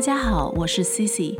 [0.00, 1.38] 大家好，我是 Cici。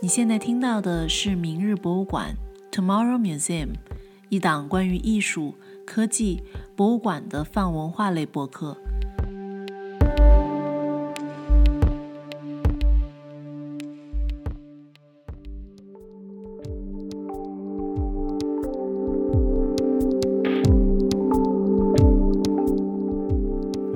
[0.00, 2.34] 你现在听到的是《明日博物馆》
[2.74, 3.74] （Tomorrow Museum），
[4.30, 5.52] 一档关于艺术、
[5.84, 6.42] 科技、
[6.74, 8.78] 博物馆的泛文化类博客。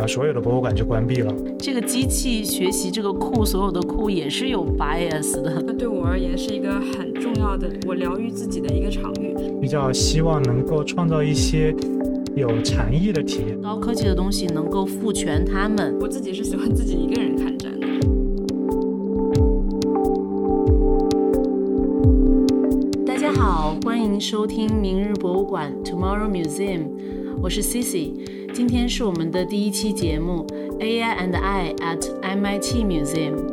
[0.09, 1.35] 所有的博物馆就关闭了。
[1.59, 5.63] 这个机器学习这个库，所有的库也是有 bias 的。
[5.65, 9.33] 那对我而言是一个很重要的，我疗愈自己的一个场域。
[9.61, 11.73] 比较希望能够创造一些
[12.35, 13.61] 有禅意的体验。
[13.61, 15.97] 高科技的东西能够赋权他们。
[16.01, 17.87] 我自己是喜欢自己一个人看展的。
[23.07, 26.89] 大家好，欢迎收听明日博物馆 Tomorrow Museum，
[27.41, 28.15] 我是 Cici。
[28.53, 30.45] 今天是我们的第一期节目
[30.81, 33.52] ，AI and I at MIT Museum。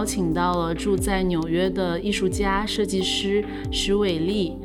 [0.00, 4.56] 邀请到了住在纽约的艺术家、设计师徐伟丽。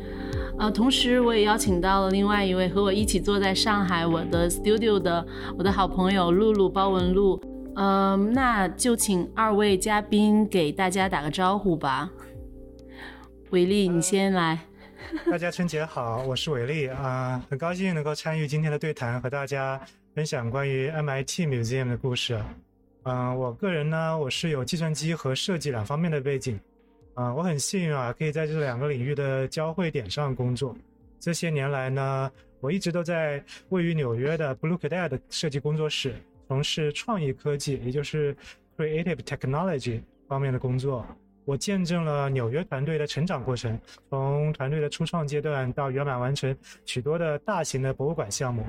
[0.57, 5.27] 呃，同时我也邀请到了另外一位和我一起坐在上海我的 studio 的
[5.57, 7.37] 我的好朋友露露包文露。
[7.75, 12.09] 嗯，那就请二位嘉宾给大家打个招呼吧。
[13.49, 14.57] 伟丽，你先来。
[15.29, 19.81] 大家春节好，我是伟丽啊，很高兴能够参与今天的对谈，和大家
[20.13, 22.39] 分享关于 MIT Museum 的故事。
[23.05, 26.59] 嗯，我个人呢，我是有计算机和设计两方面的背景。
[27.13, 30.75] 啊，我很幸运啊，可以在这两个领域的交汇点上工作。
[31.19, 36.15] 这些年来呢，我一直都在位于纽约的 Blue Cadet 设计工作室
[36.47, 38.35] 从事创意科技，也就是
[38.75, 41.05] Creative Technology 方面的工作。
[41.45, 43.79] 我见证了纽约团队的成长过程，
[44.09, 48.65] 从团队的初创阶段到圆满完成许多的大型的博物馆项目。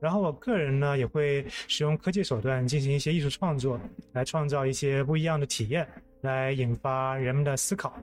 [0.00, 3.78] 然后我个人呢，也会使用科技手段进行一些艺术创作，
[4.12, 5.86] 来创造一些不一样的体验。
[6.22, 7.94] 来引发人们的思考，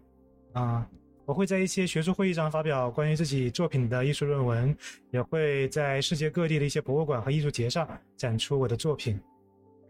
[0.54, 0.84] 啊，
[1.26, 4.76] 我会在一些学术会议上发表关于自己作品的艺术论文，
[5.12, 9.20] 也会在世界各地的一些博物馆和艺术节上展出我的作品。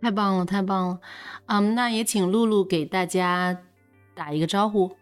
[0.02, 1.00] 太棒了，太棒了，
[1.46, 3.58] 嗯，那也请露露给大家
[4.14, 4.94] 打一个招呼。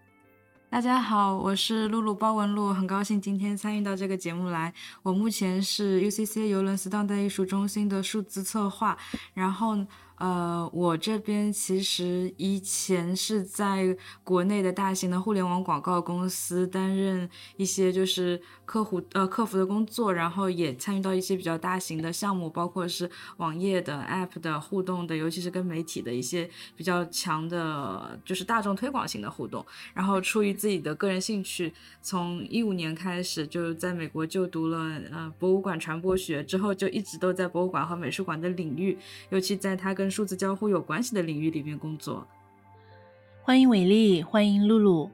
[0.76, 4.74] 大家好，我是露露包文露，很高兴今天参与到这个节目来。
[5.04, 8.98] 我目前是 UCC 游轮 s t a n d a 艺术中心的数字策划，
[9.34, 9.78] 然后。
[10.18, 29.66] 呃，我这边其实以前是在国内的大型的互联网广告公司担任一些就是客户呃客服的工作，然后也参与到一些比较大型的项目，包括是网页的、App 的互动的，尤其是跟媒体的一些比较强的，就是大众推广型的互动。
[29.94, 38.98] 然后出于自己的个人兴趣，从一五年开始就在美国就读了呃博物馆传播学，之后就一直都在博物馆和美术馆的领域，
[39.30, 42.28] 尤其在他跟跟数字交互有关系的领域里面工作。
[43.42, 45.10] 欢迎伟丽，欢迎露露。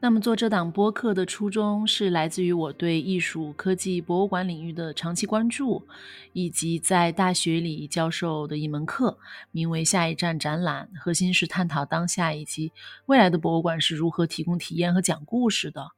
[0.00, 5.86] 那么做这档播客的初衷是来自于我对艺术、科技、博物馆领域的长期关注，
[6.32, 9.18] 以及在大学里教授的一门课，
[9.50, 12.72] 名为“下一站展览”，核心是探讨当下以及
[13.04, 15.90] 未来的博物馆是如何提供体验和讲故事的。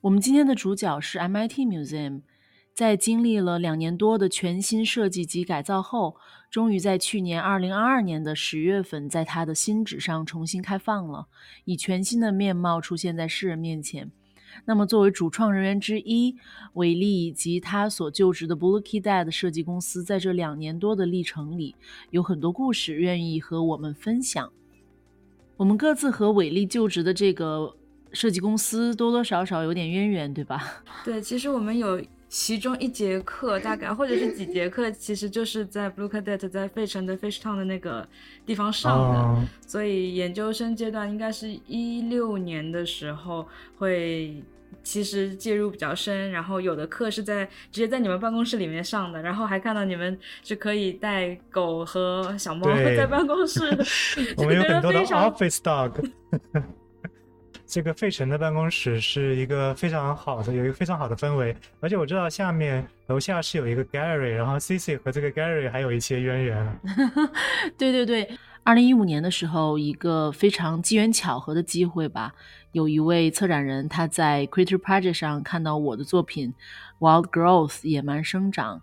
[0.00, 2.22] 我们今天的主角是 MIT Museum。
[2.72, 6.16] 在经历了两年多的全新设计及改造后，
[6.50, 11.28] 终于在去年二零二二年的十月份，在他的新址上重新开放了，
[11.64, 14.10] 以全新的面貌出现在世人面前。
[14.64, 16.34] 那么，作为主创人员之一，
[16.72, 21.76] 韦利以及他所就职的 Blue Key Dad 设计公司，在这两年多的历程里，
[22.10, 24.52] 有很多故事愿意和我们分享。
[25.56, 27.76] 我们各自和韦利就职的这个
[28.12, 30.82] 设计公司多多少少有点渊源，对吧？
[31.04, 32.02] 对，其实我们有。
[32.30, 38.06] 其中一节课大概或者是几节课， 其实就是在 Blue Cadet 在费城的 Fish Town 的那个
[38.46, 44.40] 地方上的，所以研究生阶段应该是一六年的时候会
[44.84, 53.64] 其实介入比较深，然后有的课是在直接在你们办公室里面上的，然后还看到你们是可以带狗和小猫在办公室，
[54.38, 56.10] 我们有很多的 Office Dog。
[57.70, 66.78] 这个费城的办公室是一个非常好的，有一个非常好的氛围，而且我知道下面楼下是有一个 Gary，然后 Cici 和这个 Gary 还有一些渊源。
[67.78, 68.28] 对对对，
[68.64, 72.34] 二零一五年的时候，一个非常机缘巧合的机会吧，
[72.72, 76.52] 有一位策展人他在 Creator Project 上看到我的作品
[76.98, 78.82] Wild Growth 野蛮生长，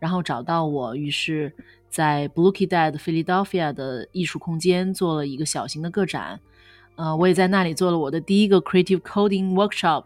[0.00, 1.52] 然后找到我，于是。
[1.88, 6.40] 在 Blue Key Dad Philadelphia 的艺术空间做了一个小型的个展。
[6.96, 10.04] 呃，我也在那里做了我的第一个 Creative Coding Workshop。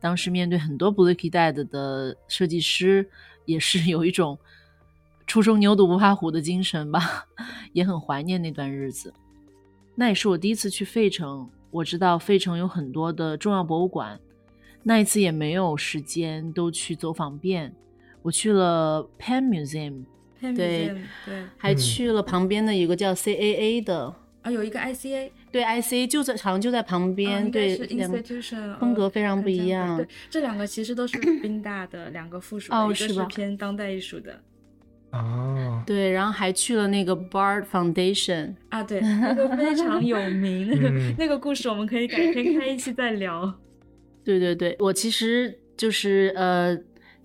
[0.00, 3.08] 当时面对很多 Blue Key Dad 的设计师，
[3.44, 4.38] 也是有一种
[5.26, 7.26] 初生牛犊不怕虎的精神吧，
[7.72, 9.12] 也很怀念那段日子。
[9.94, 14.18] 那也是我第一次去费城，我知道费城有很多的重要博物馆，
[14.84, 17.74] 那一次也没有时间都去走访遍。
[18.22, 20.04] 我去了 Penn Museum，
[20.40, 20.94] 对
[21.24, 27.76] 对，还去了旁边的一个叫 CAA 的，啊，有一个 ICA，对 ICA 就在好像就在旁边，对，
[28.78, 29.96] 风格非常不一样。
[29.96, 33.24] 对，这两个其实都是 宾大的两个附属，哦，是吧？
[33.26, 34.40] 偏当代艺术的。
[35.12, 43.58] 哦，对，然后还去了那个 Bard Foundation 啊，对， 那个非常有名， 那个那个故事我们可以改天开一期再聊。
[44.22, 46.78] 对对对，我其实就是呃。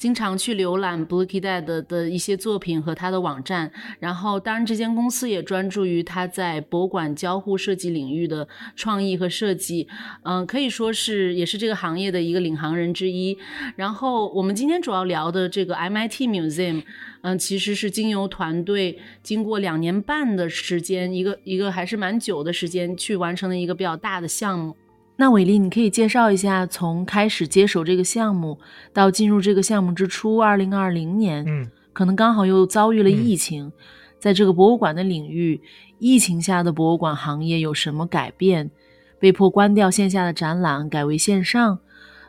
[0.04, 3.72] 经常去浏览 Bluekidad 的一些作品和他的网站，
[4.02, 8.46] 然后当然这间公司也专注于他在博物馆交互设计领域的
[8.76, 9.88] 创意和设计，
[10.24, 13.38] 嗯，可以说是也是这个行业的一个领航人之一。
[13.78, 16.84] 然后我们今天主要聊的这个 MIT Museum，
[17.22, 24.76] 嗯，其实是经由团队经过两年半的时间，一个一个还是蛮久的时间去完成的一个比较大的项目。
[25.16, 28.58] 那伟丽，你可以介绍一下，从开始接手这个项目
[28.92, 33.72] 到进入这个项目之初，二零二零年，嗯，可能刚好又遭遇了疫情，
[34.20, 35.62] 在这个博物馆的领域，
[36.00, 38.72] 疫情下的博物馆行业有什么改变？
[39.20, 41.80] 被迫关掉线下的展览，改为线上，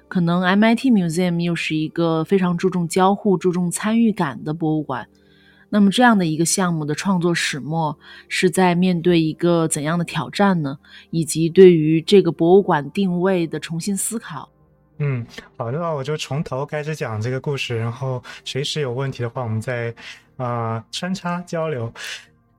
[0.06, 5.08] 可能 MIT Museum 又是一个非常注重交互、注重参与感的博物馆。
[5.74, 7.98] 那么这样的一个项目的创作始末
[8.28, 10.78] 是在面对一个怎样的挑战呢？
[11.10, 14.48] 以及对于这个博物馆定位的重新思考。
[14.98, 15.26] 嗯，
[15.56, 19.92] 好的，我就从头开始讲这个故事，然后随时有问题的话，我们再
[20.36, 21.92] 啊穿插交流。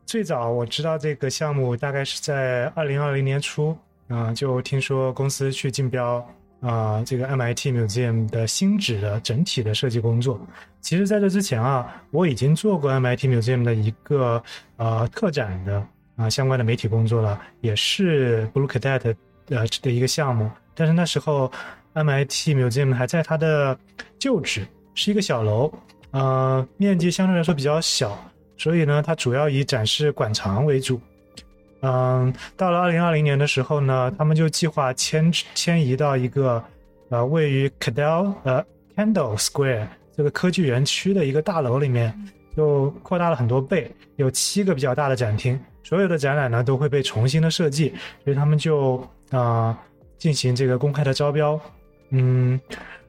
[0.05, 3.77] 最早我知道这个项目大概是在二零二零年初
[4.09, 6.21] 啊，就听说公司去竞标。
[6.61, 10.39] 啊，这个 MIT Museum 的新址的整体的设计工作，
[10.81, 14.41] 其实在这之前啊，我已经做过 MIT Museum 的一个
[14.77, 15.85] 呃特展的
[16.15, 19.15] 啊相关的媒体工作了，也是 Blue Cadet
[19.49, 20.49] 呃的一个项目。
[20.73, 21.51] 但是那时候
[21.93, 23.77] MIT Museum 还在它的
[24.17, 25.71] 旧址，是一个小楼，
[26.11, 28.17] 呃，面积相对来说比较小，
[28.57, 30.99] 所以呢，它主要以展示馆藏为主。
[31.87, 36.63] 嗯，到了二零二零年的时候呢，他们就计划迁迁移到一个
[37.09, 38.65] 呃位于 Cadell 呃
[38.95, 39.85] Candle Square
[40.17, 42.11] 这个科技园区的一个大楼里面，
[42.57, 47.93] 就扩大了很多倍，有七个比较大的展厅，所有的展览呢都会被重新的设计，
[48.23, 49.77] 所以他们就啊
[50.17, 51.59] 进行这个公开的招标。
[52.09, 52.59] 嗯，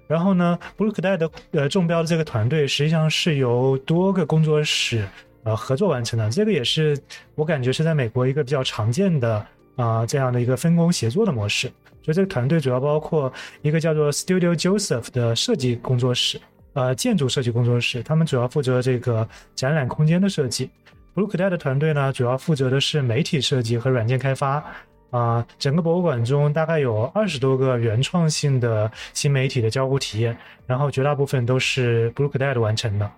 [0.06, 5.08] 然后呢，Blue Cadet 的呃中标的这个团队实际上是由多个工作室。
[5.46, 6.98] 呃，合作完成的这个也是
[7.36, 9.46] 我感觉是在美国一个比较常见的
[9.76, 11.70] 啊这样的一个分工协作的模式。
[12.02, 13.32] 所以这个团队主要包括
[13.62, 16.40] 一个叫做 Studio Joseph 的设计工作室，
[16.72, 20.68] 呃，建筑设计工作室，他们主要负责这个展览空间的设计。
[21.14, 24.64] Blue Cadet 的团队呢，主要负责的是媒体设计和软件开发。
[25.10, 33.08] 啊，整个博物馆中大概有二十多个原创性的新媒体的交互体验，然后绝大部分都是 Blue Cadet 完成的。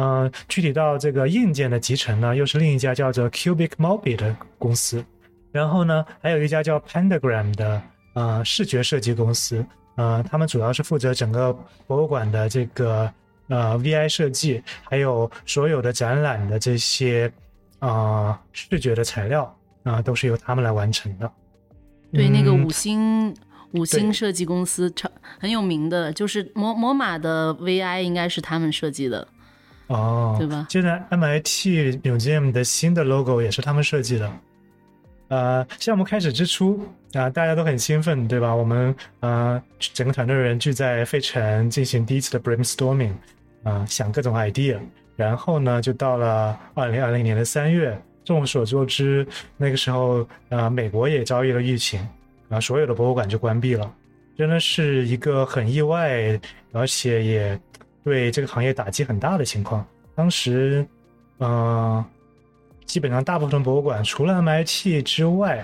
[0.00, 5.04] 嗯，具体到这个硬件的集成呢，又是另一家叫做 Cubic Mobi 的公司。
[5.50, 7.82] 然后呢，还有一家叫 Pandagram 的
[8.14, 9.64] 呃视觉设计公司。
[9.96, 11.52] 呃，他们主要是负责整个
[11.88, 13.12] 博物馆的这个
[13.48, 17.28] 呃 VI 设计，还有所有的展览的这些
[17.80, 19.52] 啊视觉的材料
[19.82, 21.28] 啊，都是由他们来完成的。
[22.12, 23.34] 对，那个五星
[23.72, 29.26] 五星设计公司超很有名的，就是魔魔马的 VI 应该是他们设计的。
[29.88, 30.66] 哦，对吧？
[30.70, 34.30] 现在 MIT Museum 的新的 logo 也是他们设计的。
[35.28, 36.80] 呃，项目开始之初
[37.12, 38.54] 啊，大家都很兴奋，对吧？
[38.54, 43.12] 我们呃，整个团队的人聚在费城进行第一次的 brainstorming，
[43.62, 44.78] 啊，想各种 idea。
[45.16, 49.26] 然后呢，就到了二零二零年的三月，众所周知，
[49.56, 52.06] 那个时候啊，美国也遭遇了疫情，
[52.48, 53.90] 啊，所有的博物馆就关闭了，
[54.36, 56.40] 真的是一个很意外，
[56.72, 57.60] 而且也。
[58.08, 60.82] 对这个行业打击很大的情况，当时，
[61.40, 62.02] 嗯，
[62.86, 65.62] 基本上大部分博物馆除了 MIT 之外，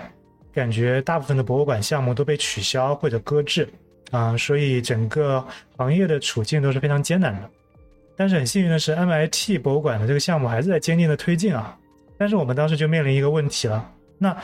[0.53, 3.67] 感觉大部分的博物馆项目都被取消或者搁置，
[4.11, 5.43] 啊，所以整个
[5.75, 7.49] 行业的处境都是非常艰难的。
[8.15, 11.75] 但是很幸运的是，MIT 博物馆的这个项目还是在坚定的推进啊。
[12.15, 14.37] 但是我们当时就面临一个问题了，那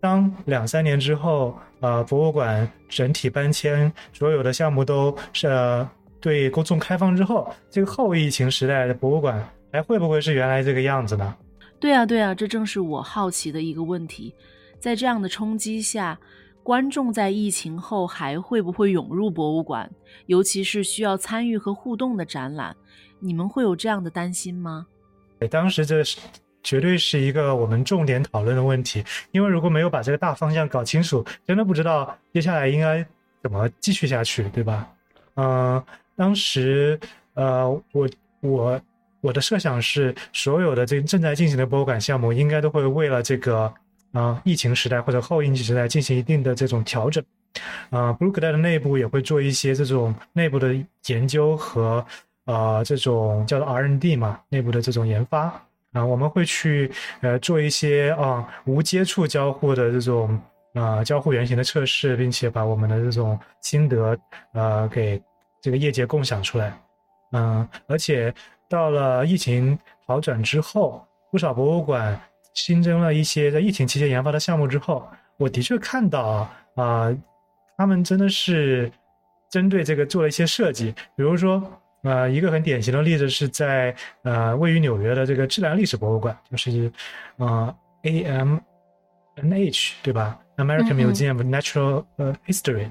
[0.00, 5.86] 当两三年之后，呃，博物馆整体搬迁，所有的项目都是。
[6.24, 11.36] 对公众开放之后，这个后疫情时代的博物馆还会不会是原来这个样子呢？
[11.78, 14.34] 对啊，对啊，这正是我好奇的一个问题。
[14.80, 16.18] 在这样的冲击下，
[16.62, 19.90] 观众在疫情后还会不会涌入博物馆？
[20.24, 22.74] 尤其是需要参与和互动的展览，
[23.20, 24.86] 你们会有这样的担心吗？
[25.50, 26.18] 当时这是
[26.62, 33.06] 绝对是一个我们重点讨论的问题，因为如果没有把这个大方向搞清楚，真的不知道接下来应该
[33.42, 34.88] 怎么继续下去，对吧？
[35.36, 35.84] 嗯，
[36.16, 36.98] 当时
[37.34, 38.08] 呃，我
[38.40, 38.80] 我。
[39.24, 43.72] 我的设想是，所有的这正在进行的博物馆项目，应该都会为了这个
[44.12, 47.24] 啊疫情时代或者后疫情时代进行一定的这种调整。
[47.88, 52.04] 啊，布鲁克代的内部也会做一些这种内部的研究和
[52.44, 55.44] 呃这种叫做 R&D 嘛，内部的这种研发
[55.92, 56.92] 啊，我们会去
[57.22, 60.38] 呃做一些啊无接触交互的这种
[60.74, 64.14] 啊交互原型的测试，并且把我们的这种心得
[64.52, 65.18] 呃给
[65.64, 66.78] 这个业界共享出来。
[67.32, 68.32] 嗯，而且。
[68.66, 72.18] 到了疫情好转之后，不少博物馆
[72.54, 75.06] 新增了一些在疫情期间研发的项目之后，
[75.36, 77.14] 我的确看到啊，
[77.76, 78.90] 他们真的是
[79.50, 80.92] 针对这个做了一些设计。
[81.14, 81.62] 比如说，
[82.02, 86.90] 呃，一个很典型的例子是在呃位于纽约的这个自然历史博物馆，就是
[87.36, 92.90] 呃 AMNH 对吧？American Museum of Natural 呃 History，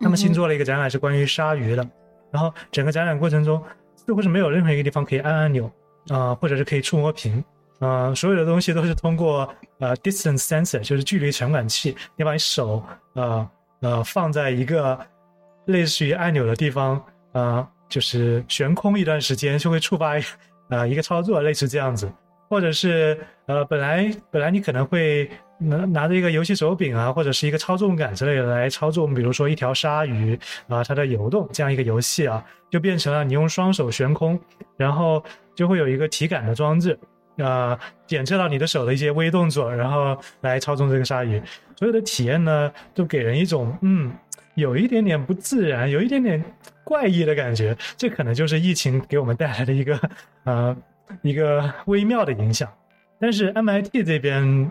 [0.00, 1.86] 他们新做了一个展览是关于鲨鱼的，
[2.30, 3.62] 然后整个展览过程中。
[4.06, 5.70] 似乎是没有任何一个地方可以按按钮
[6.08, 7.44] 啊，或者是可以触摸屏
[7.78, 9.46] 啊，所有的东西都是通过
[9.80, 13.50] 呃 distance sensor，就是距离传感器，你把你手呃
[13.82, 14.98] 呃放在一个
[15.66, 20.14] 类似于按钮的地方啊，就是悬空一段时间就会触发
[20.70, 22.10] 啊一个操作，类似这样子，
[22.48, 25.30] 或者是呃本来本来你可能会。
[25.58, 30.38] 拿拿着一个游戏手柄啊，或者是一个操纵杆之类的来操纵，比如说一条鲨鱼
[30.68, 34.38] 啊，它的游动这样一个游戏啊，就变成了你用双手悬空，
[34.76, 35.22] 然后
[35.56, 36.96] 就会有一个体感的装置
[37.38, 41.42] 啊，检测到你的手的一些微动作，然后来操纵这个鲨鱼。
[41.76, 44.12] 所有的体验呢，都给人一种嗯，
[44.54, 46.40] 有一点点不自然，有一点点
[46.84, 47.76] 怪异的感觉。
[47.96, 50.00] 这可能就是疫情给我们带来的一个
[50.44, 50.76] 呃
[51.22, 52.72] 一个微妙的影响。
[53.18, 54.70] 但是 MIT 这边。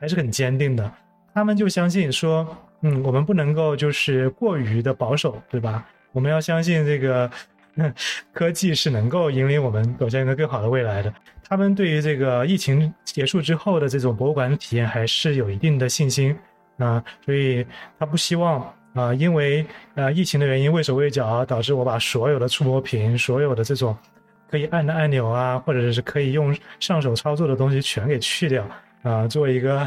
[0.00, 0.90] 还是很坚定的，
[1.34, 2.46] 他们就相信说，
[2.82, 5.86] 嗯，我们不能够就是过于的保守，对吧？
[6.12, 7.30] 我们要相信这个
[8.32, 11.12] 科技是能够引领我们走向一个更好的未来的。
[11.48, 16.36] 他们对于这个疫情结束之后的这种博物馆体验还是有一定的信心
[16.78, 17.64] 啊，所以
[17.98, 18.60] 他不希望
[18.94, 23.96] 啊，因为呃疫情的原因畏手畏脚，导致我把所有的触摸屏、所有的这种
[24.50, 28.66] 可以按的按钮啊，或者是可以用上手操作的东西全给去掉。
[29.06, 29.78] 啊，做一个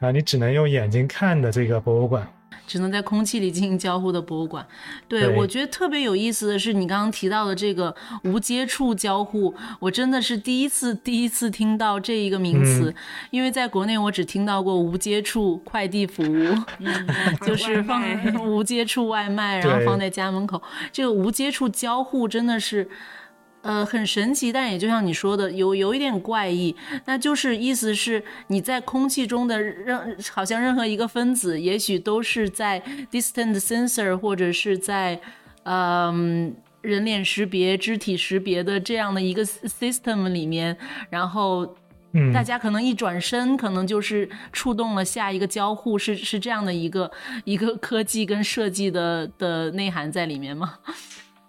[0.00, 2.28] 啊，你只能用眼睛看的这个博物馆，
[2.66, 4.66] 只能在空气里进行交互的博物馆。
[5.08, 12.94] 对我觉得特别有意思的是，你刚刚提到的这个无接触交互，我真的是第一次第一次听到这一个名词，
[13.30, 16.54] 因为在国内我只听到过无接触快递服务，
[17.46, 18.02] 就是放
[18.44, 20.62] 无接触外卖，然后放在家门口。
[20.92, 22.86] 这个无接触交互真的是。
[23.66, 26.74] 呃，很神奇，但也就像你说的，有有一点怪异。
[27.04, 32.80] 那就是意思是你在空气中的任，好像任何一个分子，也许都是在
[33.10, 35.20] distant sensor 或者是在，
[35.64, 40.76] 嗯，人脸识别、肢体识别的这样的一个 system 里面，
[41.10, 41.74] 然后，
[42.32, 47.10] 大家可能一转身，可能就是触动了下一个交互，是是这样的一个
[47.44, 50.74] 一个科技跟设计的的内涵在里面吗？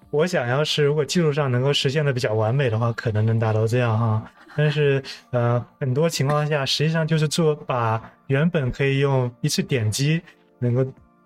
[0.10, 4.32] 我想要是如果技术上能够实现的比较完美的话，可能能达到这样哈。
[4.56, 10.22] 但是呃，很多情况下实际上就是做把原本可以用一次点击
[10.60, 10.86] 能够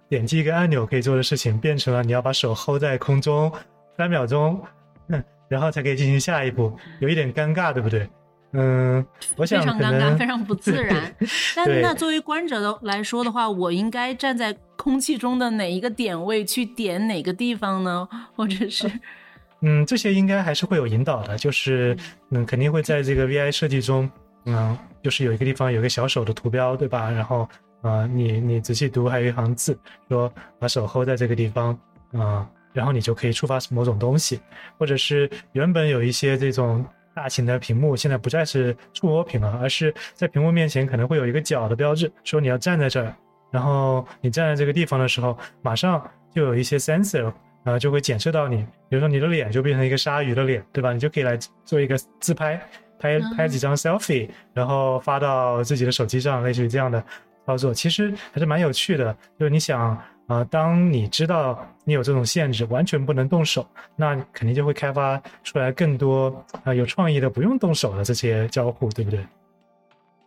[0.09, 3.51] 点击一个按钮可以做的事情，变成了你要把手 hold 在空中
[3.97, 4.61] 三秒钟，
[5.07, 8.09] 嗯然后才可以进行下一步，有一点尴尬，对不对？
[8.53, 9.05] 嗯，
[9.37, 11.15] 我想非常尴尬，非常不自然。
[11.55, 18.05] 但那作为观者的来说的话，我应该站在空气中的哪一个点位去点哪个地方呢？
[18.35, 18.91] 或者是，
[19.61, 21.95] 嗯，这些应该还是会有引导的，就是
[22.31, 24.09] 嗯，肯定会在这个 VI 设计中，
[24.45, 27.09] 嗯，就是有一个地方有个小手的图标，对吧？
[27.09, 27.47] 然后
[27.81, 29.79] 啊，你你仔细读，还有一行字
[30.09, 30.29] 说
[30.59, 31.79] 把手 hold 在这个地方
[32.11, 34.41] 啊，然后你就可以触发某种东西，
[34.77, 36.85] 或者是原本有一些这种。
[37.13, 43.13] 大型的屏幕现在不再是触摸屏了，而是在屏幕面前可能会有一个脚的标志，说你要站在这儿，
[43.51, 46.01] 然后你站在这个地方的时候，马上
[46.33, 47.31] 就有一些 sensor
[47.63, 50.93] 啊就会检测到你，比如说你的脸就变成一个鲨鱼的脸，对吧？
[50.93, 52.61] 你就可以来做一个自拍，
[52.99, 57.03] 拍拍几张 selfie，然后发到自己的手机上，类似于这样的
[57.45, 59.15] 操作，其实还是蛮有趣的。
[59.37, 60.01] 就是你想。
[60.27, 69.25] 啊，当你知道你有这种限制，完全不能动手，那肯定就会开发出来更多啊有创意的不用动手的这些交互，对不对？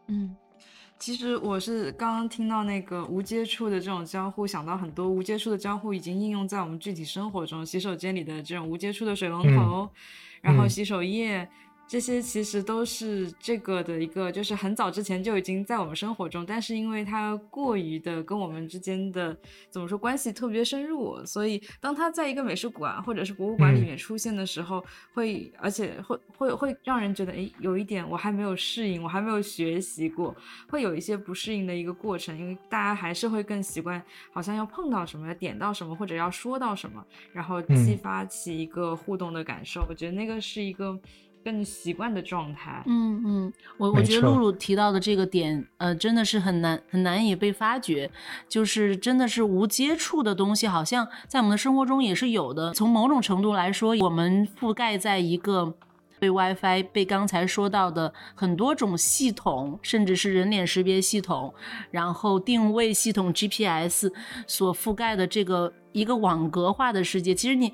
[0.08, 0.36] 嗯。
[0.96, 9.88] 其实我是刚刚听到那个无接触的这种交互，想到很多无接触的交互已经应用在我们具体生活中，洗手间里的这种无接触的水龙头，
[10.40, 11.46] 然后洗手液。
[11.86, 19.36] 这些其实都是这个的一个，就是很早之前就已经在我们生活中，但是因为它过于的跟我们之间的
[19.70, 30.34] 怎么说关系特别深入，所以当它在一个美术馆或者是博物馆里面出现的时候，会而且会会会让人觉得，哎，有一点我还没有适应，我还没有学习过，
[30.68, 39.84] 会有一些不适应的一个过程，因为大家还是会更习惯，好像要碰到什么，点到什么，或者要说到什么，然后激发起一个互动的感受。
[39.88, 40.98] 我觉得那个是一个。
[41.44, 42.82] 更习惯的状态。
[42.86, 48.10] 嗯嗯，我我觉得露露提到的这个点，呃，真的是很难很难以被发掘。
[48.48, 52.72] 就是真的是无接触的东西，好像在我们的生活中也是有的。
[52.72, 55.74] 从某种程度来说，我们覆盖在一个
[56.18, 61.52] 被 WiFi、被刚才说到的很多种系统，甚至是人脸识别系统，
[61.90, 64.10] 然后定位系统 GPS
[64.46, 67.34] 所覆盖的这个一个网格化的世界。
[67.34, 67.72] 其实你。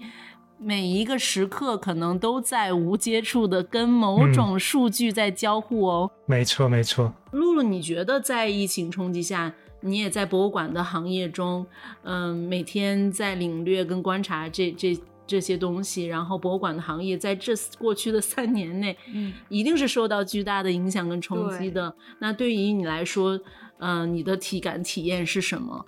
[0.63, 6.11] 每一个时刻可能都在无接触的跟某种数据在交互哦。
[6.27, 7.11] 没错，没错。
[7.33, 11.67] 露露，你觉得在疫情冲击下，你也在博物馆的行业中，
[12.03, 21.95] 嗯，每天在领略跟观察这这这些东西，然后博物馆的行业在这过去的三年内，嗯，一定是受到巨大的影响跟冲击的。
[22.19, 23.41] 那对于你来说，
[23.79, 25.87] 嗯，你的体感体验是什么？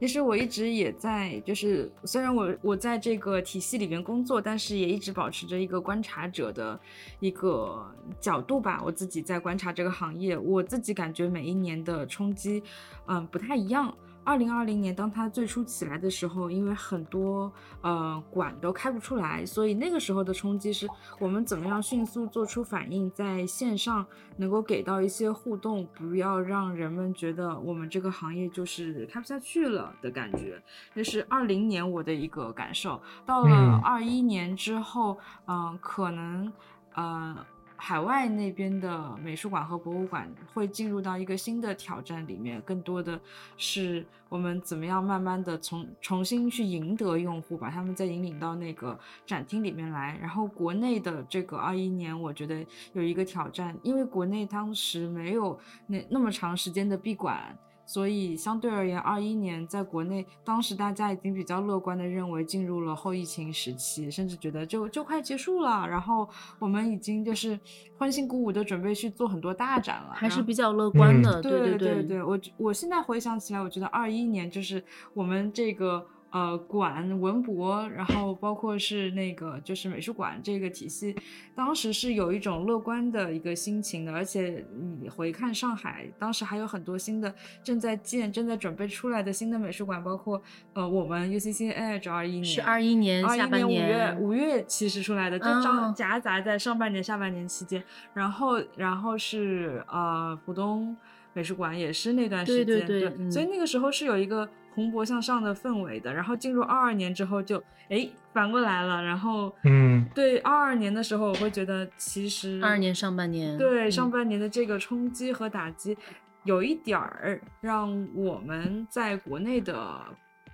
[0.00, 6.80] 其实我一直也在，就是虽然我我在这个体系里面工作，但是也一直保持着一个观察者的
[7.20, 7.86] 一个
[8.18, 8.80] 角度吧。
[8.82, 12.62] 我自己在观察这个行业，我自己感觉每一年的冲击，
[13.08, 13.94] 嗯，不太一样。
[14.22, 20.86] 二零二零年，当它最初起来的时候，因为很多呃馆都开不出来，所以那个时候的冲击是
[21.18, 24.06] 我们怎么样迅速做出反应，在线上
[24.36, 30.62] 能够给到一些互动，不要让人们觉得我们这个行业就是开不下去了的感觉。
[30.94, 33.00] 这是二零年我的一个感受。
[33.24, 36.52] 到了二一年之后，嗯，可能
[36.94, 37.36] 呃。
[37.80, 43.18] 海外那边的美术馆和博物馆会进入到一个新的挑战里面，更多的
[43.56, 50.18] 是我们怎么样慢慢的从重新去赢得用户，把他们再引领到那个展厅里面来。
[50.20, 57.56] 然后国内的这个二一年，我觉得有一个挑战，因为国内当时没有那那么长时间的闭馆。
[57.90, 65.88] 所以相对而言，二一年在国内，当时大家已经比较乐观的认为进入了后疫情时期，甚至觉得就就快结束了。
[65.88, 66.28] 然后
[66.60, 67.58] 我们已经就是
[67.98, 71.42] 欢欣鼓舞的准备去做很多大展了，还是比较乐观的。
[71.42, 76.06] 对对对对，我我现在回想起来，我觉得二一年就是我们这个。
[76.30, 81.16] 呃，馆文博，然后包括是那个就是美术馆这个体系，
[81.56, 84.64] 当时是有一种乐观的一个心情的，而且
[85.00, 90.40] 你回看上海，当时还有很多新的正在建、正在准备出来的新的美术馆，包括
[90.72, 97.82] 呃我们 UCC Edge 二一年是二一年下半年五月五月其实出来的，就夹夹杂在上半年下半年期间，
[98.14, 100.96] 然后然后是呃浦东
[101.32, 104.48] 美术馆也是那段时间，对对对，所以那个时候是有一个。
[104.74, 115.96] 蓬勃向上的氛围的，然后进入二二年之后就哎反过来了，然后嗯，对二二年的时候，我会觉得其实二二年上半年对上半年的这个冲击和打击，
[116.44, 120.00] 有一点儿让我们在国内的，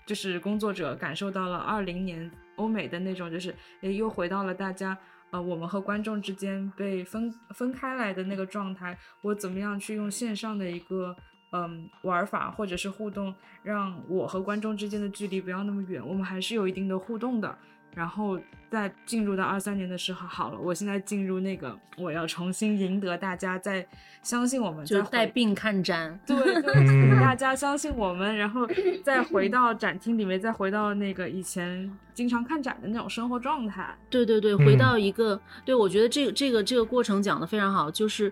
[0.07, 4.97] 就是工作者感受到了二零年欧美的那种，就是哎又回到了大家
[5.31, 11.15] 呃我们和观众之间被分分开来的那个状态，我怎么样去用线上的一个。
[11.53, 17.57] 嗯，玩法或者是互动，让我和观众之间的距离不要那么远，我们还是有一定的互动的。
[17.95, 23.87] 然后再进入到二三年的时候，好了，我现在进入那个，我要重新赢得大家再
[24.23, 28.69] 相信我们，就带病看展， 对对，大家相信我们，然后
[29.03, 33.97] 再回到展厅里面，再回到那个以前经常看展的那种生活状态。
[34.11, 38.31] 对对对，回到一个，对我觉得这个这个这个过程讲的非常好，就是。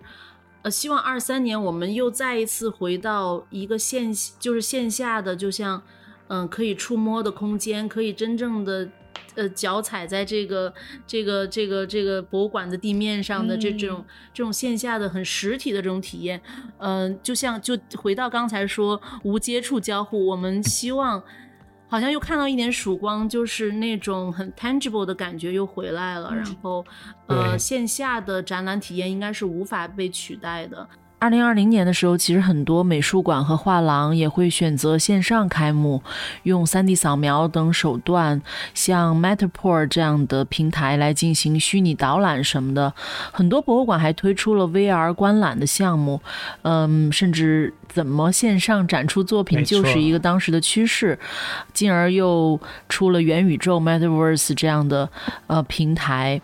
[0.64, 5.82] 呃，希望二三年我们又再一次回到一个线，就是线下的，就像，
[6.28, 8.88] 嗯，可以触摸的空间，可以真正的，
[9.34, 10.72] 呃，脚踩在这个
[11.06, 16.40] 这个这个这个博物馆的地面上的这这种这种线下的很实体的这种体验，
[16.78, 21.22] 嗯，就像就回到刚才说无接触交互，我们希望。
[21.94, 26.34] 好像又看到一点曙光，就是那种很 tangible 的感觉又回来了。
[26.34, 26.84] 然后，
[27.28, 30.88] 呃，线下的展览体验应该是无法被取代的。
[31.18, 36.02] 二零二零年的时候，其实很多美术馆和画廊也会选择线上开幕，
[36.42, 38.42] 用 3D 扫描等手段，
[38.74, 42.92] 像 Matterport 这样的平台来进行虚拟导览什么的。
[43.32, 46.20] 很多博物馆还推出了 VR 观览的项目，
[46.60, 51.18] 嗯，甚至怎么线上展出作品就是一个当时的趋势，
[51.72, 55.08] 进而又出了元宇宙 Metaverse 这样的
[55.46, 56.42] 呃平台。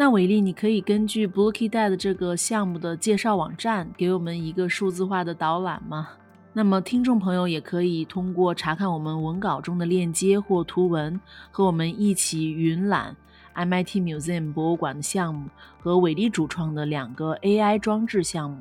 [0.00, 6.10] 那伟丽，你可以根据 Blooky Dad 这个项目的介绍网站，给我们一个数字化的导览吗？
[6.52, 13.16] 那么听众朋友也可以通过查看我们文稿中的链接或图文，和我们一起云览
[13.56, 15.48] MIT Museum 博物馆的项目
[15.80, 18.58] 和伟丽主创的两个 AI 装置项目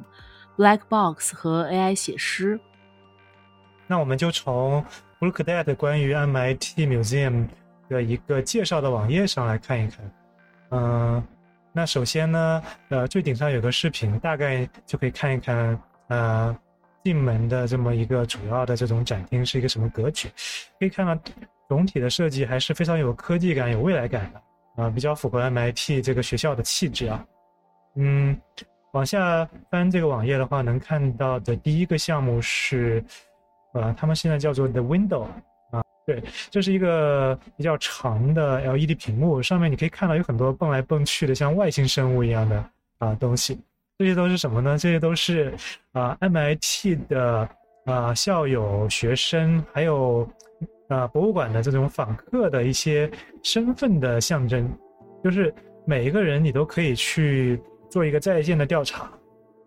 [0.58, 2.60] Black Box 和 AI 写诗。
[3.86, 4.84] 那我们就从
[5.19, 7.47] Blooky Dad 关于 MIT Museum
[7.88, 10.12] 的一个介绍的网页上来看一看。
[10.69, 11.23] 嗯，
[11.71, 16.58] 那首先呢，呃，最顶上有个视频，大概就可以看一看，呃，
[17.03, 20.27] 进门的这么一个主要的这种展厅是一个什么格局。
[20.80, 21.17] 可以看到，
[21.69, 27.25] 总体的设计还是非常有科技感、有未来感的，啊，比较符合 MIT 这个学校的气质啊。
[27.95, 28.38] 嗯，
[28.91, 33.03] 往下翻这个网页的话，能看到的第一个项目是，
[33.73, 35.27] 呃，他们现在叫做 The Window。
[36.08, 43.60] 对，这是一个比较长的 LED 屏幕，上面你可以看到有很多蹦来蹦去的像外星生物一样的啊东西。
[43.98, 44.78] 这些都是什么呢？
[44.78, 45.54] 这些都是
[45.91, 47.50] 啊 MIT 的
[47.84, 50.26] 啊校友、学生，还有
[50.88, 53.12] 啊博物馆的这种访客的一些
[53.43, 54.65] 身份的象征。
[55.22, 55.54] 就是
[55.86, 59.12] 每一个人你都可以去做一个在线的调查，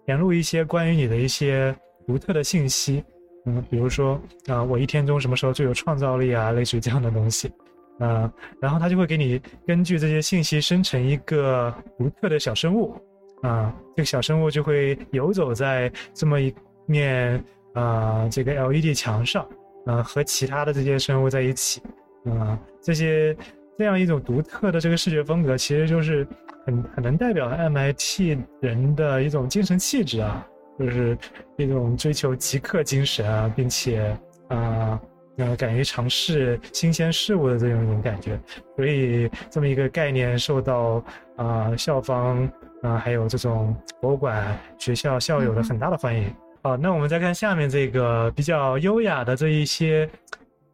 [0.06, 1.76] 填入一些关于你的一些
[2.06, 3.04] 独特的信息。
[3.46, 7.50] 嗯，比如说啊，我一天中什么时候最有创造力啊，类似于这样的东西，
[7.98, 12.94] 啊，然后他就会给你根据这些信息生成一个独特的小生物，
[13.42, 16.54] 啊，这个小生物就会游走在这么一
[16.86, 19.46] 面啊这个 LED 墙上，
[19.86, 21.80] 啊，和其他的这些生物在一起，
[22.26, 23.34] 啊，这些
[23.78, 26.26] 这样一种独特的这个视觉风格，其实就是
[26.66, 30.46] 很很能代表 MIT 人的一种精神气质啊。
[30.80, 31.16] 就是
[31.58, 34.16] 一种追求极客精神啊，并且
[34.48, 34.98] 啊，
[35.36, 38.40] 呃，敢于尝试新鲜事物的这样一种感觉，
[38.76, 41.04] 所以这么一个概念受到
[41.36, 42.50] 啊校方
[42.82, 46.34] 啊还有这种博物馆、学校校友的很大的欢迎。
[46.62, 50.08] 好，那我们再看下面这个比较优雅的这一些，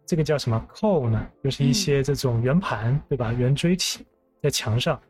[0.06, 1.26] 这个叫什么 cone 呢？
[1.42, 3.32] 就是一些这种圆盘，对吧？
[3.32, 4.06] 圆锥体
[4.40, 5.00] 在墙上。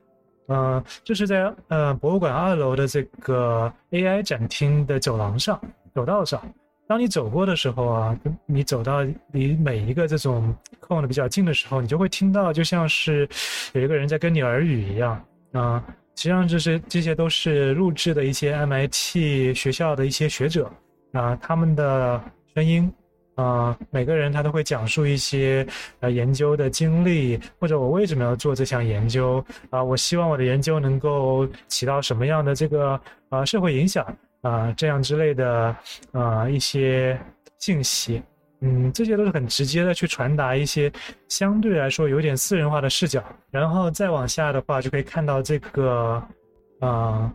[0.49, 5.61] 嗯，就是在呃博物馆二楼的这个 AI 展厅的走廊上、
[5.93, 6.41] 走道上，
[6.87, 13.29] 当你走过的时候啊，你走到离每一个这种空的比较近的时候，你就会听到，就像是
[13.73, 15.21] 有一个人在跟你耳语一样
[15.53, 15.83] 啊。
[16.15, 20.71] 实际上，这是这些都是录制的一些 MIT 学校的一些学者
[21.13, 22.23] 啊，他们的
[22.55, 22.93] 声音。
[23.37, 25.66] 啊，每个人他都会讲述一些
[26.01, 29.85] 呃研究的经历，或者我为什么要做这项研究啊？
[29.85, 34.05] 我希望我的研究能够起到什么样的这个啊社会影响
[34.40, 34.72] 啊？
[34.77, 35.77] 这样之类的
[36.12, 37.18] 啊一些
[37.59, 38.22] 信息，
[38.62, 40.90] 嗯，这些都是很直接的去传达一些
[41.29, 43.22] 相对来说有点私人化的视角。
[43.51, 46.22] 然后再往下的话，就可以看到这个
[46.81, 47.33] 啊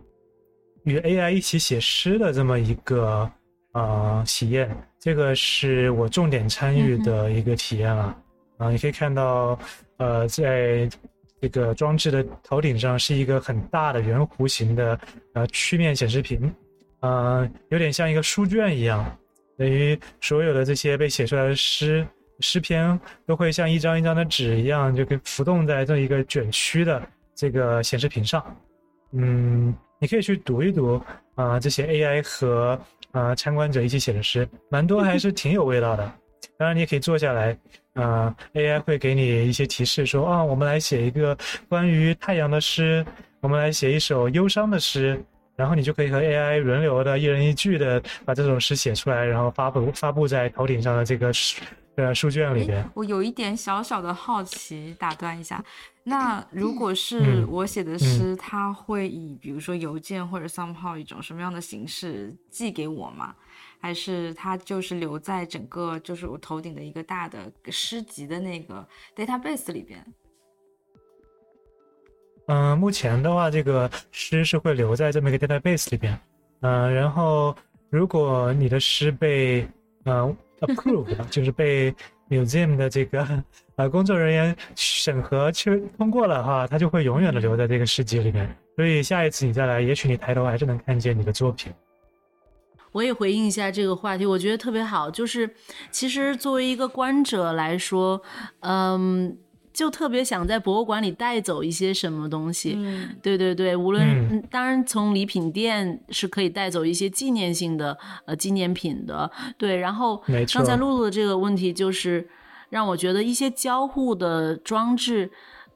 [0.83, 3.31] 与 AI 一起写诗的这么一个。
[3.73, 4.69] 啊，体验，
[5.01, 8.15] 这个是我重点参与的一个体验了。
[8.57, 9.57] 啊，你可以看到，
[9.97, 10.87] 呃，在
[11.41, 14.99] 这个装置的头顶上是一个很大的圆弧形的
[15.33, 16.53] 呃曲面显示屏，
[16.99, 19.03] 呃，有点像一个书卷一样，
[19.57, 22.05] 等于所有的这些被写出来的诗
[22.39, 27.01] 诗篇都会像一张一张的纸一样，就跟浮动在这一个卷曲的
[27.33, 28.55] 这个显示屏上。
[29.13, 31.01] 嗯，你可以去读一读
[31.35, 32.79] 啊，这些 AI 和。
[33.11, 36.13] 啊，参观者一起写的诗，蛮多，还是挺有味道的。
[36.57, 37.57] 当然，你也可以坐下来，
[37.95, 43.05] 啊，AI 会给你一些提示，说啊，我们来写一个关于太阳的诗，
[43.41, 45.21] 我们来写一首忧伤的诗，
[45.61, 51.61] 然后你就可以和 AI 轮流的，一人一句的把这种诗写出来，然后发布发布在头顶上的这个书
[51.97, 52.83] 呃书卷里边。
[52.95, 55.63] 我有一点小小的好奇，打断一下。
[56.03, 63.35] 那如果是我写的诗，它会以比如说邮件或者 somehow 一种什么样的形式寄给我吗？
[63.79, 70.03] 还是它就是留在整个就是我头顶的一个大的诗集的那个 database 里边？
[72.51, 76.19] 嗯，目前的话，这个诗是会留在这么一个 database 里边。
[76.59, 77.55] 嗯，然后
[77.89, 79.65] 如果你的诗被
[80.03, 81.95] 嗯 approved， 就是被
[82.29, 83.25] museum 的这个。
[83.77, 88.53] 呃，工作人员审核去通过了哈，它就会永远的留在这个诗集里面。
[88.75, 91.71] 所以下一次你再来，也许你抬头还是能看见你的作品。
[92.91, 95.09] 我也回应一下这个话题，我觉得特别好。
[95.09, 95.49] 就是
[95.89, 98.21] 其实作为一个观者来说，
[98.59, 99.37] 嗯，
[99.73, 102.73] 就特别想在博物馆里带走一些什么东西。
[102.77, 109.29] 嗯，对对对，无论当然从礼品店是可以带走一些纪念性的呃纪念品的。
[109.57, 110.21] 对，然后
[110.53, 112.27] 刚才露露的这个问题就是
[112.69, 115.31] 让我觉得一些交互的装置，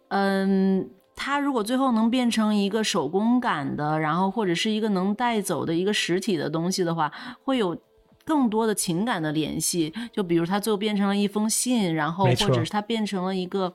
[0.10, 0.90] 嗯。
[1.18, 7.10] 它如果最后能变成一个手工感的，然后或者是一个能带走的一个实体的东西的话，
[7.42, 7.78] 会有
[8.26, 9.94] 更多的情感的联系。
[10.12, 13.74] 就比如它最后变成了一封信，然后或者是它变成了一个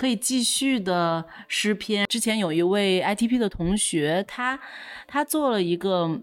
[0.00, 2.06] 可以继续的诗篇。
[2.06, 4.58] 之前有一位 ITP 的同学，他
[5.06, 6.18] 他做了一个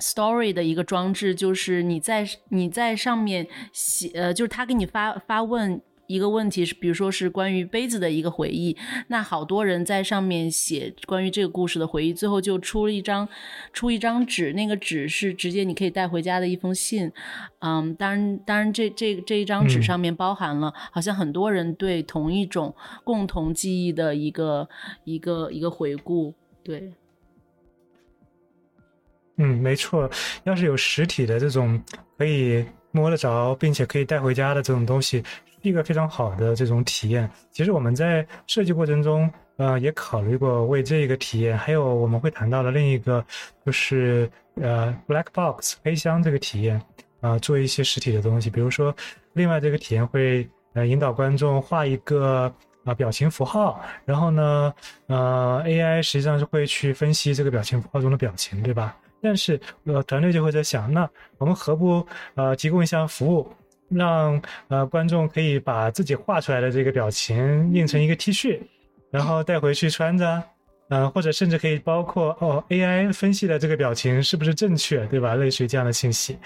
[0.00, 5.80] story 的一个装置，就是你在你在上面写，呃，就是他给你发发问。
[6.06, 8.76] 一个问题是，比如说是关于杯子的一个回忆，
[9.08, 13.28] 那好多人在上面写关于这个故事的回忆，最后就出了一张，
[13.72, 17.10] 出一张纸，那个纸是直接你可以带回家的一封信，
[17.60, 24.68] 嗯，当然，当然这这这一张纸上面包含了好像很多人对同一种共同记忆的一个
[25.04, 26.92] 一个一个回顾，对，
[29.36, 30.10] 嗯，没错，
[30.44, 31.82] 要是有实体的这种
[32.18, 35.22] 可以摸得着并且可以带回家的这种东西。
[35.68, 37.30] 一个非常好的这种体验。
[37.50, 43.24] 其实我们在设计过程中，呃，也考虑过为这个体验，还有我们会谈到的另一个，
[43.64, 46.80] 就是呃，black box 黑箱这个体验，
[47.20, 48.50] 啊，做一些实体的东西。
[48.50, 48.94] 比如说，
[49.32, 52.52] 另外这个体验会呃引导观众画一个
[52.84, 54.74] 啊表情符号，然后呢，
[55.06, 58.96] 呃，AI 实际上是会去分析这个表情符号中的表情，对吧？
[59.22, 63.48] 但是呃，团队就会在想，那我们何不呃提供一项服务？
[63.88, 68.60] 让呃观众可以把自己画出来的这个表情印成一个 T 恤，
[69.10, 70.42] 然后带回去穿着，
[70.88, 75.34] 嗯，或者甚至可以包括哦 AI 分析的这个表情是不是正确，对吧？
[75.34, 76.36] 类似于这样的信息，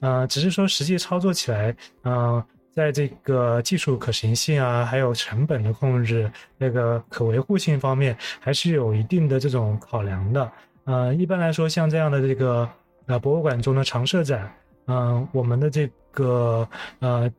[0.00, 10.50] 嗯，只是说实际操作起来，嗯，在这个技术可行性啊，还有成本的控制，那个可维护性方面，还是有一定的这种考量的。
[10.84, 12.68] 呃，一般来说，像这样的这个
[13.06, 14.52] 呃博物馆中的常设展。
[14.86, 16.68] 嗯，我们的这个
[16.98, 17.30] 呃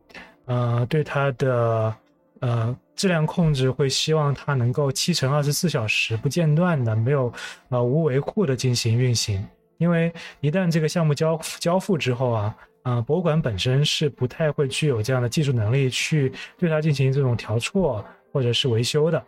[0.45, 1.95] 呃，对它的
[2.39, 7.31] 呃质量控制会希望它能够七乘二十四小时不间断的，没有
[7.69, 9.45] 呃无维护的进行运行。
[9.77, 19.23] 因为一旦这个项目交交付之后啊，啊，博物馆本身是不太会具有这样的技术能力去对它进行这种调错或者是维修的，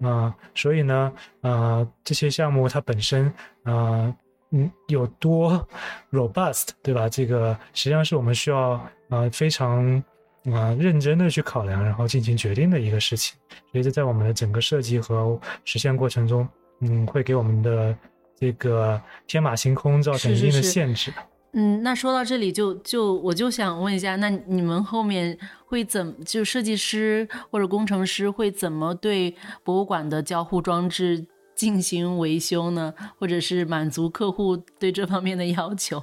[0.00, 3.32] 啊，所以呢，呃，这些项目它本身
[3.62, 4.14] 啊。
[4.52, 5.66] 嗯，有多
[6.12, 7.08] robust，对吧？
[7.08, 8.72] 这个实际上是我们需要
[9.08, 10.02] 啊非常
[10.44, 13.34] 啊认真的去考量，然后进行决定的一个事情。
[13.70, 16.46] 所以这在我们的整个设计和实现过程中，
[16.80, 17.96] 嗯，会给我们的
[18.38, 21.10] 这个天马行空造成一定的限制。
[21.54, 31.26] 嗯，那说到这里，就就我就想问一下，那你们后面会怎就设计师或者工程师会怎么对博物馆的交互装置？
[31.62, 36.02] 进行维修呢，或者是满足客户对这方面的要求。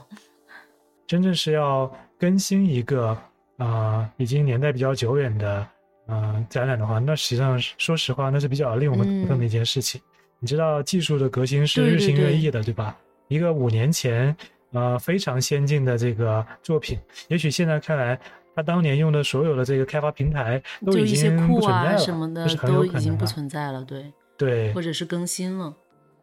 [1.06, 3.18] 真正是要更新一个
[3.58, 5.68] 啊，已经年代比较久远的
[6.08, 10.00] 啊展览的话，那实际上说实话，那是比较令我们头疼的一件事情。
[10.40, 12.96] 你知道，技术的革新是日新月异的，对吧？
[13.28, 14.34] 一个五年前
[14.72, 18.18] 呃非常先进的这个作品，也许现在看来，
[18.56, 24.10] 他当年用的所有的这个开发平台都已经不存在了，什么的都已经不存在了，对。
[24.40, 25.76] 对，或者是更新了。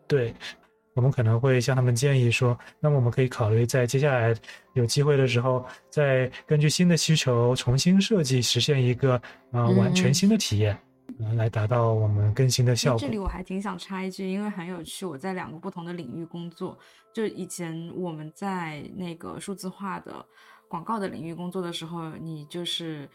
[0.09, 0.35] 对，
[0.95, 4.35] 我们可能会向他们建议说，那么我们可以考虑在接下来
[4.73, 9.21] 有机会的时候，再根据新的需求重新设计，实现一个
[9.53, 10.79] 啊完全新的体验，
[11.19, 12.99] 嗯，来达到我们更新的效果。
[12.99, 16.79] 这里我还挺想插一句，因为很有趣，我在两个不同的领域工作，
[17.13, 20.25] 就以前我们在那个数字化的
[20.69, 23.07] 广告的领域工作的时候，你就是。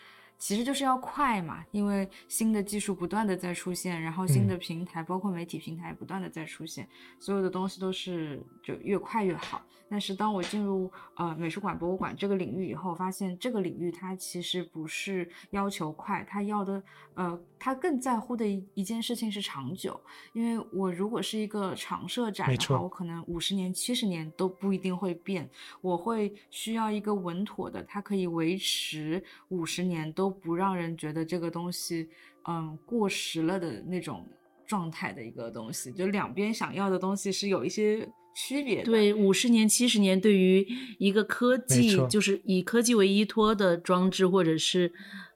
[0.42, 6.88] 其实就是要快嘛，因为新的技术不断的在出现，然后新的平台，包括媒体平台不断的在出现，
[7.20, 9.62] 所有的东西都是就越快越好。
[9.88, 16.82] 但是当我进入呃美术馆、博物馆这个领域以后，发现这个领域它其实不是要求快，它要的
[17.14, 20.02] 呃，它更在乎的一一件事情是长久。
[20.34, 25.48] 因为我如果是一个长设展的话，我可能五十年、七十年都不一定会变，
[25.82, 32.10] 我会需要一个稳妥的，它可以维持五十年都不让人觉得这个东西
[32.48, 34.28] 嗯过时了的那种
[34.66, 35.92] 状态的一个东西。
[35.92, 38.10] 就两边想要的东西是有一些。
[38.34, 40.66] 区别对五十年、七十年，对于
[41.00, 44.94] 一个科技就是以科技为依托的装置，或者是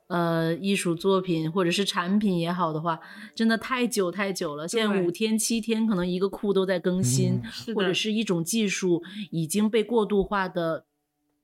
[0.08, 3.00] 呃艺术作品或者是产品也好的话，
[3.34, 4.68] 真的太久太久了。
[4.68, 10.86] 现在五天七天，可能一个库都在更新，嗯或者是一种技术已经被过度化的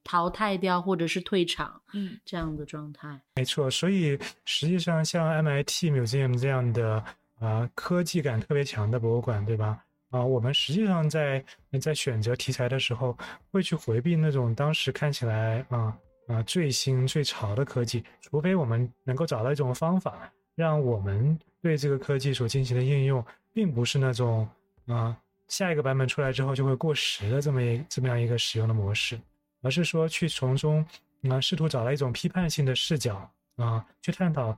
[0.03, 3.21] 淘汰掉，或者是退场嗯这样的状态。
[3.35, 6.95] 没错，所以实际上像 MIT Museum 这样的
[7.39, 9.83] 啊、呃科技感特别强的博物馆，对吧？
[10.11, 11.41] 啊、我们实际上在
[11.79, 13.17] 在选择题材的时候，
[13.49, 24.47] 会去回避那种当时看起来啊啊、最新最潮的科技，除非我们能够找到一种方法，让我们对这个科技所进行的应用，并不是那种
[24.87, 29.19] 啊、下一个版本出来之后就会过时的这么一这么样一个使用的模式，
[29.61, 30.85] 而是说去从中
[31.29, 34.57] 啊、试图找到一种批判性的视角啊、去探讨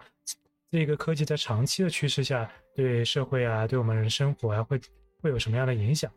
[0.71, 4.79] 这个科技在长期的趋势下对社会啊、对我们人生活啊会
[5.21, 6.11] 会有什么样的影响。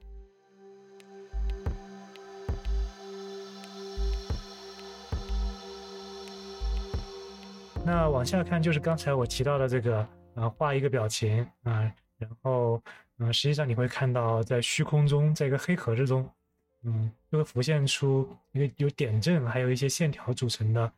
[7.86, 10.00] 那往下看就是刚才我提到的这个
[10.34, 12.82] 啊，画一个表情啊，然后
[13.18, 16.28] 嗯、实际上你会看到在虚空中，在一个黑盒之中，
[16.82, 20.92] 嗯，就会浮现出一个由点阵还有一些线条组成的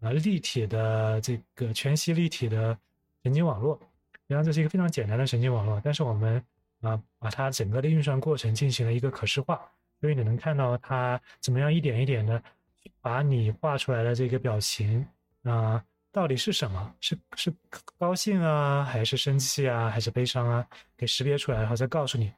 [0.00, 2.76] 啊立体的这个全息立体的
[3.22, 3.78] 神经网络。
[4.12, 6.42] 实际上这是一个非常简单的神经网络，但是我们
[6.80, 9.60] 啊把它整个的运算过程进行了一个可视化，
[10.00, 12.42] 所以你能看到它怎么样一点一点的
[13.02, 15.06] 把你画出来的这个表情
[15.42, 15.84] 啊。
[16.12, 16.94] 到底是什么？
[17.00, 17.52] 是是
[17.98, 20.66] 高兴啊，还是生气啊，还是悲伤啊？
[20.96, 22.32] 给识别出来，然后再告诉你，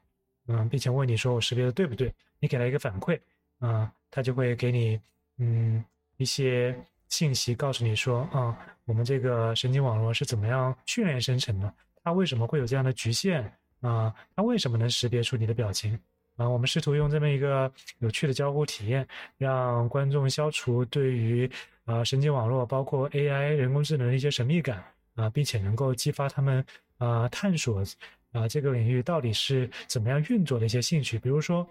[0.47, 2.13] 嗯，并且问你说我识别的对不对？
[2.39, 3.19] 你给他一个反馈，
[3.59, 4.99] 啊、他就会给你
[5.37, 5.83] 嗯
[6.17, 6.77] 一些
[7.09, 8.55] 信息，告诉你说，啊、
[8.85, 11.73] 我们这个神经网络是怎么样训练生成的？
[12.03, 13.43] 它为什么会有这样的局限？
[13.81, 15.99] 啊、它为什么能识别出你的表情？
[16.35, 21.49] 啊，我们试图用这么一个有趣的交互体验，让观众消除对于
[21.85, 24.83] 啊神经网络包括 AI 人工智能的一些神秘感
[25.15, 26.65] 啊，并且能够激发他们
[26.97, 27.83] 啊探索
[28.31, 31.19] 啊这个领域到底是怎么样运作的一些兴趣。
[31.19, 31.67] 比如说，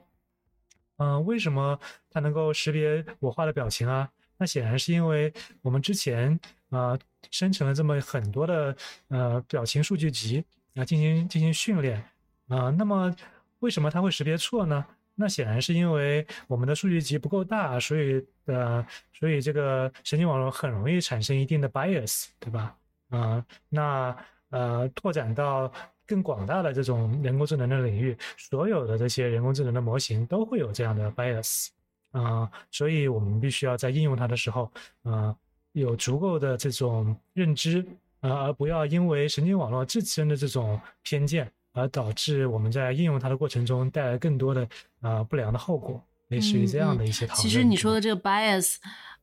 [0.99, 4.09] 嗯、为什么它能够识别我画的表情啊？
[4.39, 6.39] 那显然是因为我们之前
[6.71, 6.97] 啊
[7.31, 8.77] 生成了这么很多的
[9.09, 10.45] 呃表情数据集
[10.77, 12.03] 啊进行进行训练
[12.49, 13.15] 啊，那么
[13.63, 14.85] 为什么它会识别错呢？
[15.15, 22.75] 那显然是因为我们的数据集不够大，所以呃，所以这个神经网络很容易产生一定的 bias，对吧？
[23.11, 24.17] 啊、那
[24.51, 25.71] 呃，拓展到
[26.07, 31.69] 更广大的这种人工智能的领域，所有的这些人工智能的模型都会有这样的 bias，
[32.11, 34.73] 啊、所以我们必须要在应用它的时候，
[35.05, 35.37] 啊、
[35.73, 37.87] 有足够的这种认知，
[38.21, 41.53] 啊、而不要因为神经网络自身的这种偏见。
[41.73, 44.63] 而导致我们在应用它的过程中带来更多的
[45.01, 47.41] 啊、呃不良的后果，类似于这样的一些讨论。
[47.41, 48.77] 嗯其实你说的这个 bias，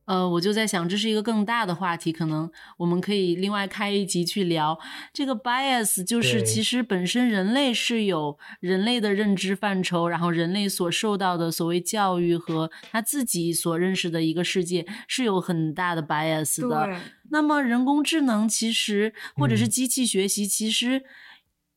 [0.06, 4.76] 呃，我就在想，这是一个更大的话题，可能我们可以另外开一集去聊
[5.12, 6.04] 这个 bias。
[6.04, 17.00] 就是其实本身人类是有人类的认知范畴，然后人类所受到的所谓教育和他自己所认识的一个世界是有很大的 bias 的。
[17.30, 21.04] 那么人工智能其实或者是嗯机器学习，其实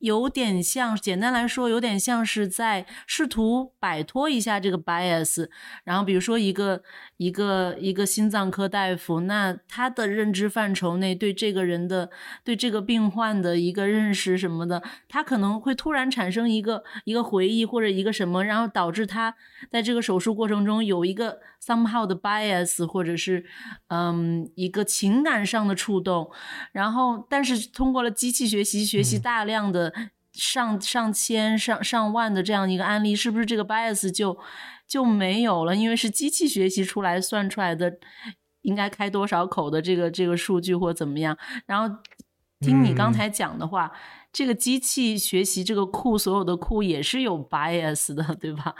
[0.04, 5.48] 有点像，简单来说，有点像是在试图摆脱一下这个 bias。
[5.82, 6.82] 然后比如说一个
[7.16, 12.10] 一个一个心脏科大夫，那他的认知范畴内对这个人的
[12.44, 19.34] 对这个病患的一个认识什么的，他可能会突然产生一个一个回忆或者一个什么，然后导致他
[19.70, 23.46] 在这个手术过程中有一个 somehow 的 bias，或者是
[23.88, 26.30] 嗯一个情感上的触动，
[26.72, 29.93] 然后但是通过了机器学习，学习嗯大量的
[30.32, 34.38] 上上千上上万的这样一个案例，是不是这个 bias 就
[34.86, 35.76] 就没有了？
[35.76, 37.98] 因为是机器学习出来算出来的，
[38.62, 41.38] 应该开多少口的这个这个数据或怎么样？
[41.66, 41.96] 然后
[42.60, 43.92] 听你刚嗯才讲的话，
[44.32, 48.74] 这个机器学习这个库所有的库也是有 bias 的，对吧？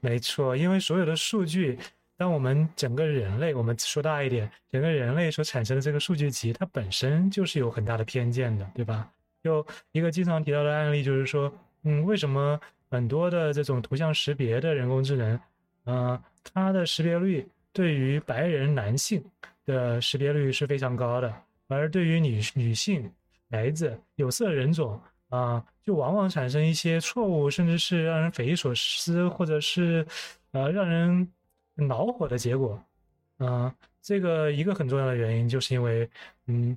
[0.00, 1.78] 没错，因为所有的数据，
[2.16, 9.10] 当我们整个人类，我们说大一点，整个人类所产生的这个数据集，它本身就是有很大的偏见的，对吧？
[9.44, 11.52] 就一个经常提到的案例，就是说，
[11.84, 12.58] 嗯，为什么
[12.90, 15.40] 很多的这种图像识别的人工智能，
[15.84, 16.20] 呃，
[16.52, 19.22] 它的识别率对于白人男性
[19.64, 21.32] 的识别率是非常高的，
[21.68, 23.08] 而对于女女性、
[23.50, 30.06] 孩子、有色人种啊、就往往产生一些错误，甚至是让人匪夷所思，或者是
[30.52, 31.28] 呃让人
[31.76, 32.82] 恼火的结果。
[33.38, 36.08] 啊、这个一个很重要的原因，就是因为
[36.46, 36.74] 嗯，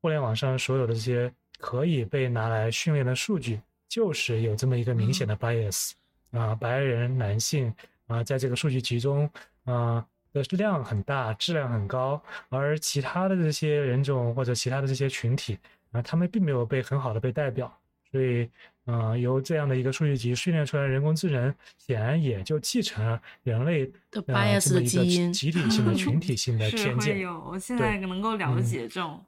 [0.00, 5.92] 互联网上所有的这些可以被拿来训练的数据，就是有这么一个明显的 bias
[6.32, 7.72] 啊、白人男性
[8.08, 9.30] 啊、在这个数据集中
[9.64, 15.56] 啊、的量很大，质量很高，而其他的这些人种或者其他的这些群体
[15.92, 17.72] 啊，他们并没有被很好的被代表，
[18.10, 18.50] 所以，
[18.86, 27.14] 嗯，由这样的一个数据集训练出来的人工智能，显然也就继承了人类的呃 bias 这么一个的基因集体性的、 群体性的偏见。
[27.14, 29.24] 会有，我现在能够了嗯解这种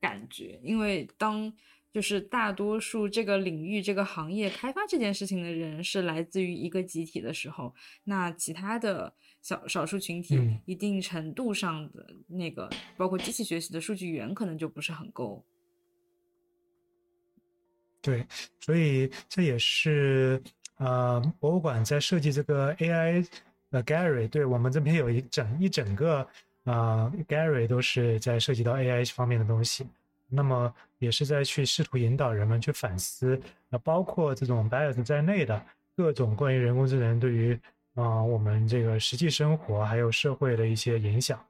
[0.00, 1.52] 感觉，因为当
[1.92, 7.74] 就是大多数这个领域、这个行业开发这件事情的人是来自于一个集体的时候，
[8.04, 15.44] 那其他的小少数群体嗯一定程度上的那个，包括机器学习的数据源可能就不是很够。
[18.06, 18.24] 对，
[18.60, 20.40] 所以这也是
[20.76, 23.26] 呃，博物馆在设计这个 AI
[23.70, 26.18] 呃 Gallery，对我们这边有一整一整个
[26.62, 29.84] 啊、呃、Gallery 都是在涉及到 AI 方面的东西，
[30.28, 33.40] 那么也是在去试图引导人们去反思，
[33.70, 35.60] 呃，包括这种 bias 在内的
[35.96, 37.54] 各种关于人工智能对于
[37.94, 41.44] 啊、呃我们这个实际生活还有社会的一些影响。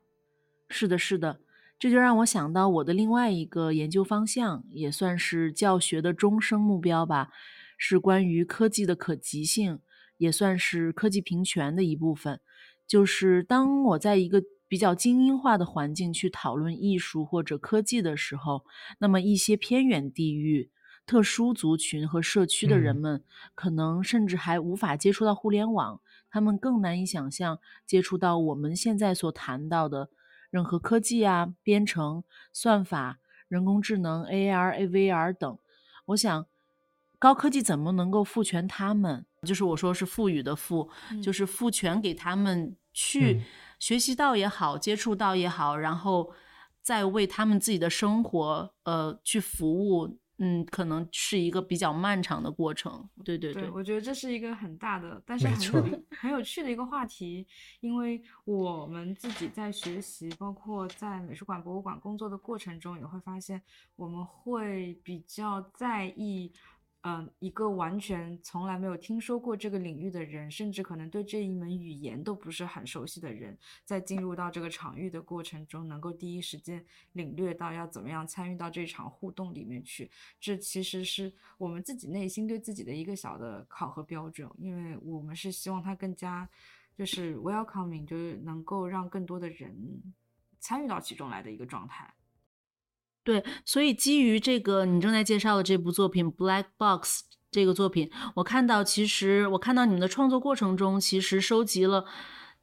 [0.71, 1.39] 是的，是的，
[1.79, 7.31] 这就让我想到我的另外一个研究方向，也算是教学的终生目标吧，
[7.77, 9.81] 是关于科技的可及性，
[10.17, 12.41] 也算是科技平权的一部分。
[12.87, 18.65] 就是当我在一个比较精英化的环境去讨论艺术或者科技的时候，
[18.99, 20.71] 那么一些偏远地域、
[21.05, 23.25] 特殊族群和社区的人嗯们，
[23.55, 26.01] 可能甚至还无法接触到互联网，
[26.31, 30.09] 他们更难以想象接触到我们现在所谈到的
[30.51, 33.19] 任何科技啊、编程、算法、
[33.49, 35.59] 人工智能、AR、AVR 等。
[36.07, 36.47] 我想，
[37.19, 39.27] 高科技怎么能够赋权他们？
[39.43, 43.45] 就是我说是赋予的赋，嗯就是赋权给他们去嗯
[43.79, 46.33] 学习到也好，接触到也好，然后
[46.81, 50.19] 再为他们自己的生活呃去服务。
[50.39, 53.09] 嗯，可能是一个比较漫长的过程。
[53.25, 57.47] 对对对，我觉得这是一个很大的，但是很有很有趣的一个话题，
[57.81, 63.61] 因为我们自己在学习，包括在美术馆、博物馆工作的过程中，也会发现
[63.97, 66.53] 我们会比较在意。
[67.09, 80.11] 嗯，一个完全从来没有听说过这个领域的人，甚至可能对这一门语言都不是很熟悉的人，在进入到这个场域的过程中，能够第一时间领略到要怎么样参与到这场互动里面去。
[80.41, 86.49] 这其实是我们自己内心对自己的一个小的考核标准，因为我们是希望它更加
[86.97, 90.03] 就是 welcoming，就是能够让更多的人
[90.59, 92.13] 参与到其中来的一个状态。
[93.27, 102.05] 对，所以基于这个你正在介绍的这部作品《Black Box》这个作品，我看到其实我看到你们的创作过程中，其实收集了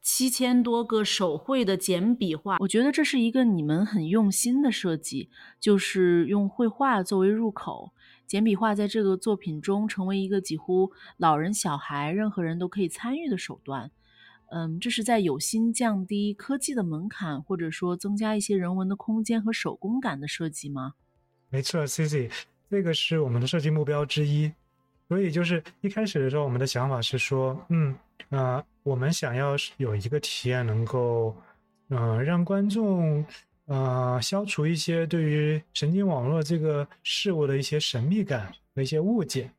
[0.02, 7.92] 七千多个手绘的简笔画，我觉得这是一个你们很用心的设计，就是用绘画作为入口，
[8.26, 13.92] 简笔画在这个作品中成为一个几乎老人、小孩任何人都可以参与的手段。
[14.56, 20.94] 嗯，这是在有心降低科技的门槛，或者说增加一些人文的空间和手工感的设计吗？
[21.50, 22.32] 没错，Cici，
[22.70, 24.54] 这个是我们的设计目标之一。
[25.10, 27.94] 所以就是一开始的时候，我们的想法是说，嗯，
[28.30, 31.36] 啊、呃，我们想要有一个体验，能够，
[31.90, 33.26] 呃，让观众，
[33.66, 39.52] 呃，消除一些对于神经网络这个事物的一些神秘感和一些误解。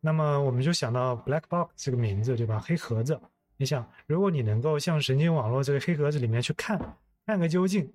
[0.00, 2.60] 那么我们就想到 Black Box 这个名字，对吧？
[2.60, 3.18] 黑盒子。
[3.56, 6.76] 你想，如果你能够向神经网络这个黑盒子里面去看，
[7.24, 7.88] 看个究竟，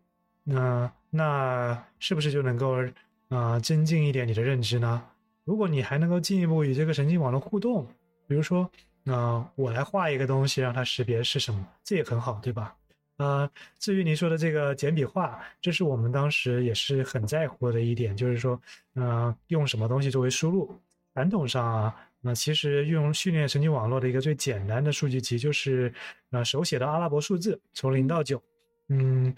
[0.43, 2.81] 那那是不是就能够
[3.27, 5.03] 啊、呃、增进一点你的认知呢？
[5.43, 7.85] 如果你还能够进一步与这个神经网络互动，
[8.25, 8.71] 比如说，
[9.03, 12.73] 那、我来画一个东西让它识别是什么，这也很好，对吧？
[13.17, 13.49] 呃，
[13.79, 18.59] 至于您说的这个简笔画，这是我们当时也是很在乎的一点，就是说，
[18.93, 20.73] 呃，用什么东西作为输入？
[21.13, 21.95] 传统上啊。
[22.21, 25.93] 那其实用训练神经网络的一个最简单的数据集就是，
[26.31, 28.41] 呃，手写的阿拉伯数字，从零到九。
[28.89, 29.33] 嗯，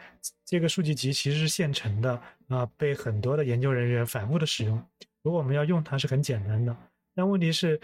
[0.45, 4.81] 这个数据集其实是现成的，啊、呃，被很多的研究人员反复的使用。
[5.23, 6.75] 如果我们要用它是很简单的，
[7.13, 7.79] 但问题是，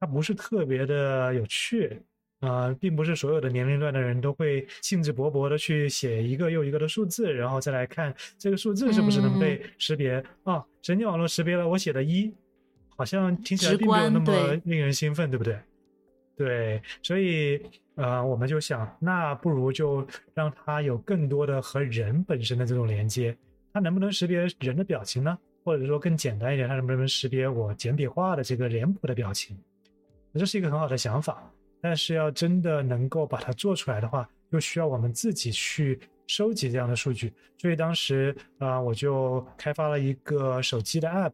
[0.00, 2.02] 它不是特别的有趣。
[2.40, 10.16] 啊、呃，并不是所有的年龄段的人都会兴致勃勃的去写一个又一个的数字，然后再来看这个数字是不是能被识别。
[10.42, 12.34] 啊、哦，神经网络识别了我写的一。
[12.96, 15.58] 好像听起来并没有那么令人兴奋，对不对？
[16.36, 17.62] 对，所以
[17.94, 23.36] 呃，我们就想，那不如就让它有更多的和人本身的这种连接。
[23.72, 25.38] 它能不能识别人的表情呢？
[25.64, 29.56] 或者说更简单一点，它能不能识别我简笔画的这个脸谱的表情？
[30.34, 31.48] 这是一个很好的想法，
[31.80, 37.32] 但是要真的能够把它做出来的话，又需要我们自己去收集这样的数据。
[37.58, 41.32] 所以当时啊、呃，我就开发了一个手机的 app。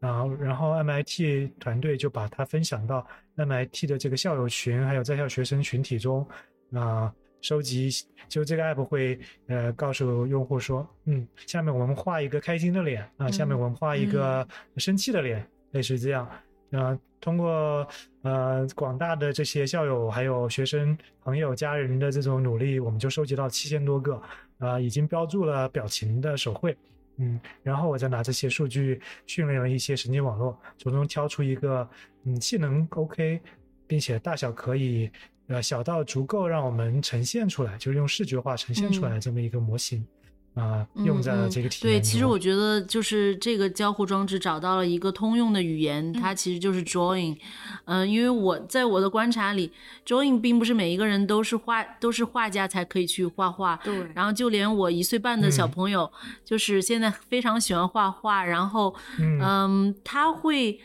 [0.00, 6.26] 啊，然后 MIT 团队就把它分享到 MIT 的这个校友群，还有在校学生群体中，
[6.72, 7.90] 啊，收集，
[8.28, 14.46] 就这个 app 会呃告诉用户说，嗯，下面我们画一个开心的脸啊，下面我们画一个
[14.76, 16.28] 生气的脸，类似这样。
[16.70, 17.86] 呃，通过
[18.22, 24.22] 呃广大的这些校友、还有学生朋友、家人的这种努力，我们就收集到七千多个，
[24.58, 26.76] 啊，已经标注了表情的手绘，
[27.16, 31.88] 嗯，然后我再拿这些数据训练了一些神经网络，从中挑出一个
[32.24, 33.40] 嗯性能 OK，
[33.86, 35.10] 并且大小可以
[35.48, 40.06] 呃小到足够让我们呈现出来，就是用视觉化呈现出来这么一个模型。
[40.54, 41.98] 啊，用在了这个体验。
[41.98, 47.36] 对，其实我觉得就是这个交互装置找到了一个通用的语言，它其实就是 drawing。
[47.84, 49.70] 嗯，因为我在我的观察里
[50.06, 53.78] ，drawing 并不是每一个人都是画都是画家才可以去画画。
[53.84, 54.10] 对。
[54.14, 56.10] 然后就连我一岁半的小朋友，
[56.44, 60.80] 就是现在非常喜欢画画，然后嗯，他会。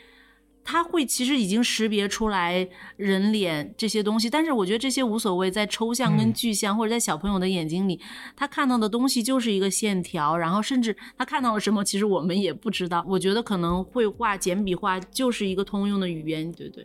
[0.68, 8.00] 他会其实已经识别出来人脸这些东西，但是我觉得这些无所谓，在抽象跟具象或者在小朋友的眼睛里，
[8.34, 13.04] 他看到的东西就是一个线条，然后甚至他看到了什么，其实我们也不知道。
[13.08, 16.84] 我觉得可能绘画、简笔画就是一个通用的语言，对对。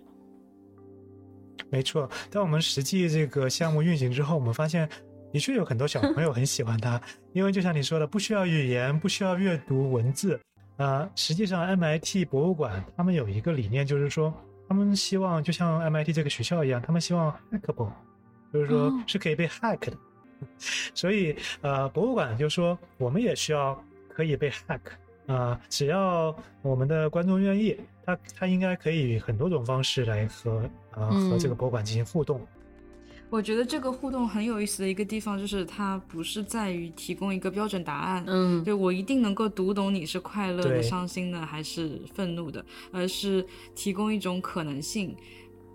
[1.71, 4.87] 没错，当我们实际这个项目运行之后，我们发现
[5.33, 7.01] 的确有很多小朋友很喜欢它，
[7.33, 10.39] 因为就像你说的，不需要语言，不需要阅读文字。
[10.81, 14.33] 呃，实际上 MIT 博物馆他们有一个理念，就是说
[14.67, 17.91] 他们希望就像 MIT 这个学校一样，他们希望 hackable，
[18.51, 19.93] 就是说是可以被 hack 的。
[20.95, 23.79] 所以呃，博物馆就说我们也需要
[24.09, 24.79] 可以被 hack
[25.27, 32.41] 啊，只要我们的观众愿意，他他应该可以很多种方式来和呃和这个博物馆进行互动。
[33.31, 45.15] 我觉得这个互动很有意思的一个地方，就是它不是在于提供一个标准答案，嗯，对我一定能够读懂你是快乐的、伤心的还是愤怒的，而是提供一种可能性，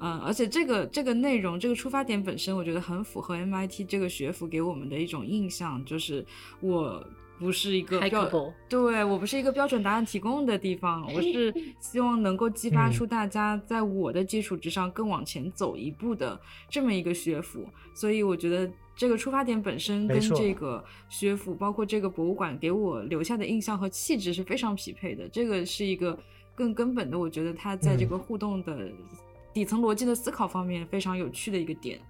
[0.00, 6.24] 嗯，而且这个这个内容这个出发点本身，我觉得很符合 MIT 这个学府给我们的一种印象，就是
[6.60, 7.02] 我。
[7.38, 25.28] 不是一个标，对我不是一个标准答案提供的地方， 我是希望能够激发出大家在我的基础之上更往前走一步的这么一个学府，所以我觉得这个出发点本身跟这个学府，包括这个博物馆给我留下的印象和气质是非常匹配的。
[25.28, 26.18] 这个是一个
[26.54, 28.90] 更根本的，我觉得它在这个互动的
[29.52, 32.00] 底层逻辑的思考方面非常有趣的一个点。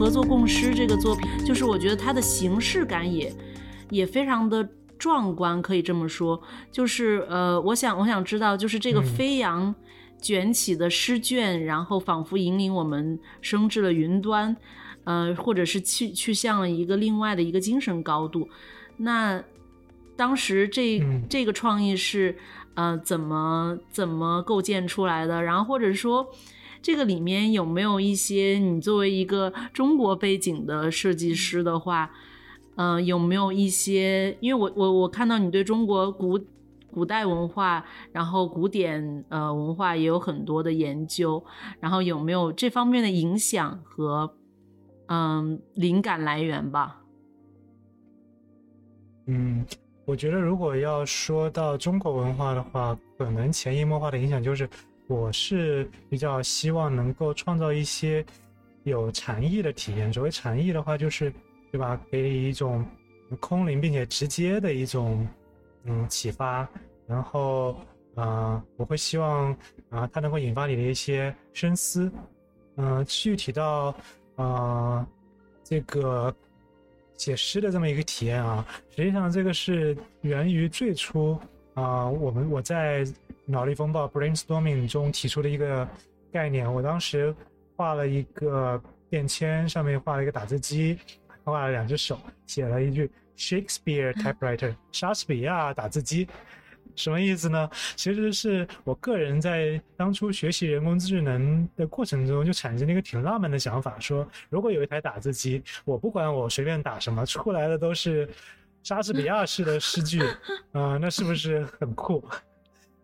[0.00, 3.30] 合作共诗这个作品，就是我觉得它的形式感也
[3.90, 4.66] 也非常的
[4.98, 6.40] 壮观，可以这么说。
[6.72, 9.74] 就是呃，我想我想知道，就是这个飞扬
[10.18, 14.56] 卷起的诗卷，然后仿佛引领我们升至了云端，
[15.04, 18.48] 呃，或者是去去向了一个另外的一个精神高度。
[18.96, 19.44] 那
[20.16, 20.98] 当时这
[21.28, 22.34] 这个创意是
[22.72, 25.42] 呃怎么怎么构建出来的？
[25.42, 26.26] 然后或者说。
[26.82, 32.10] 这个里面有没有一些你作为一个中国背景的设计师的话，
[32.76, 34.36] 嗯，有没有一些？
[34.40, 36.40] 因为我我我看到你对中国古
[36.90, 41.44] 古代文化，然后古典呃文化也有很多的研究，
[41.80, 44.34] 然后有没有这方面的影响和
[45.08, 47.02] 嗯灵感来源吧？
[49.26, 49.66] 嗯，
[50.06, 54.66] 我觉得如果要说到中国文化的话，可能潜移默化的影响就是。
[55.10, 58.24] 我是比较希望能够创造一些
[58.84, 60.12] 有禅意的体验。
[60.12, 61.34] 所谓禅意的话，就是
[61.72, 62.86] 对吧，给你一种
[63.40, 65.26] 空灵并且直接的一种
[65.82, 66.68] 嗯启发。
[67.08, 67.76] 然后
[68.14, 69.50] 啊，我会希望
[69.88, 72.08] 啊，它能够引发你的一些深思。
[72.76, 73.92] 嗯，具体到
[74.36, 75.04] 啊
[75.64, 76.32] 这个
[77.16, 81.36] 写诗的这么一个体验啊，实际上这个是源于最初
[81.74, 83.04] 啊，我们我在。
[83.46, 85.88] 脑力风暴 （brainstorming） 中提出了一个
[86.30, 87.34] 概念，我当时
[87.74, 90.96] 画了一个便签，上面画了一个打字机，
[91.42, 96.28] 画了两只手，写了一句 “Shakespeare typewriter”（ 莎士比亚打字机），
[96.94, 97.68] 什么意思呢？
[97.96, 108.28] 其实是我个人在当初学习人工智能的过程中，就产生了一个挺浪漫的想法，说如果有一台打字机，我不管我随便打什么，出来的都是
[108.82, 110.20] 莎士比亚式的诗句，
[110.72, 112.24] 啊，那是不是很酷？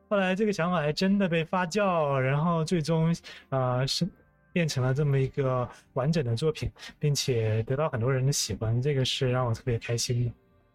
[0.09, 3.15] 后来这个想法还真的被发酵，然后最终，
[3.49, 4.09] 啊是
[4.53, 10.33] 变成了这么一个完整的作品，并且得到很多人的喜欢，这个是让我特别开心的。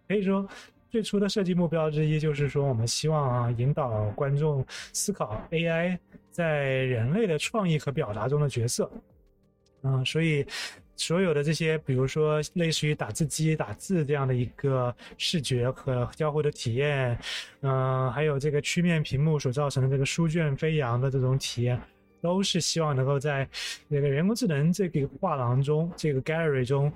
[0.08, 0.48] 可以说，
[0.90, 5.98] 最初的设计目标之一就是说，我们希望啊引导观众思考 AI
[6.30, 8.92] 在人类的创意和表达中的角色。
[9.84, 10.46] 嗯，所以
[11.02, 17.18] 所有的这些，比如说类似于打字机打字这样的一个视觉和交互的体验，
[17.62, 21.82] 嗯、还有这个曲面屏幕所造成的这个书卷飞扬的这种体验，
[22.22, 23.50] 都是希望能够在
[23.88, 26.94] 那个人工智能这个画廊中，这个 gallery 中，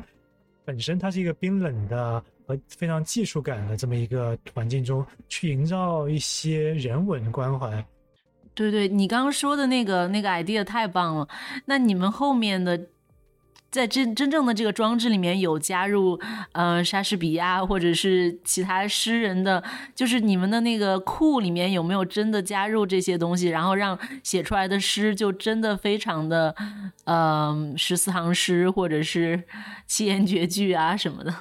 [0.64, 7.84] 本身它是一个冰冷的和非常技术感的这么一个环境中，去营造一些人文关怀。
[8.54, 11.28] 对对，你刚刚说的那个那个 idea 太棒了。
[11.66, 12.80] 那你们后面的
[13.76, 16.20] 在真真正的这个装置里面有加入
[16.54, 19.62] 呃莎士比亚或者是其他诗人的，
[19.94, 26.56] 就是你们的那个库里面有没有真的加入这些东西，然后让写出来的诗就真的非常的
[27.04, 29.44] 呃十四行诗或者是
[29.86, 31.36] 七言绝句啊什么的？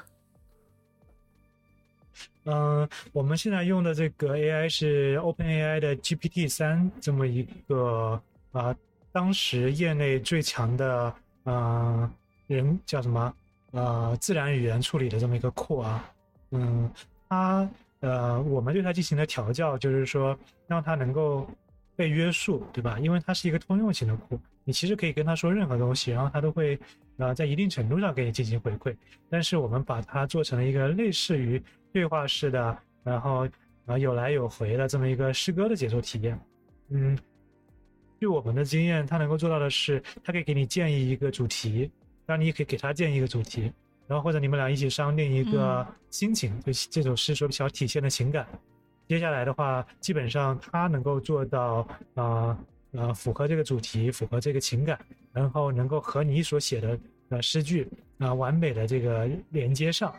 [2.47, 8.21] 嗯，我们现在用的这个 AI 是 OpenAI 的 GPT 三这么一个
[8.53, 8.75] 啊、
[9.11, 11.15] 当时业内最强的
[11.45, 12.11] 啊
[12.47, 13.35] 人叫什么
[13.73, 16.13] 呃自然语言处理的这么一个库啊，
[16.51, 16.91] 嗯，
[17.29, 17.69] 它
[18.01, 21.49] 呃我们对它进行了调教，就是说让它能够
[21.97, 22.99] 被约束，对吧？
[22.99, 26.79] 因为它是一个通用型的库，你其实可以跟它说任何东西，然后它都会
[27.17, 28.95] 呃在一定程度上给你进行回馈。
[29.31, 33.49] 但是我们把它做成了一个类似于对话式的，然后
[33.87, 36.39] 啊有来有回的这么一个诗歌的解说体验。
[36.91, 37.19] 嗯，
[38.21, 41.91] 据我们的经验，它能够做到的是，它可以给你建议一个主题，
[42.27, 43.73] 当然你也可以给他建议一个主题，
[44.07, 48.47] 然后或者你们俩一起商定一个心情，就这首诗所想体现的情感。
[49.07, 52.57] 接下来的话，基本上他能够做到啊
[52.93, 54.99] 呃符合这个主题，符合这个情感，
[55.33, 56.99] 然后能够和你所写的
[57.29, 57.87] 呃诗句
[58.19, 60.15] 啊、完美的这个连接上。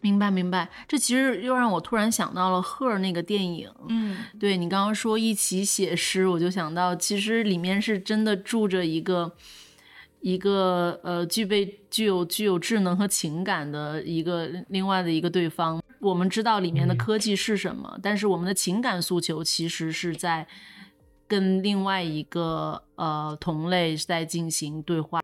[0.00, 3.70] 明白明白，这其实又让我突然想到了《Her》那个电影。
[3.88, 9.32] 嗯，对你刚刚说一起写诗，我就想到，其实里面是真的住着一个
[10.22, 15.82] 一个呃具备具有具有智能和情感的一个另外的一个对方。
[16.00, 20.46] 我们知道里面的嗯科技是什么，但是我们的情感诉求其实是在
[21.28, 25.20] 跟另外一个呃同类在进行对话。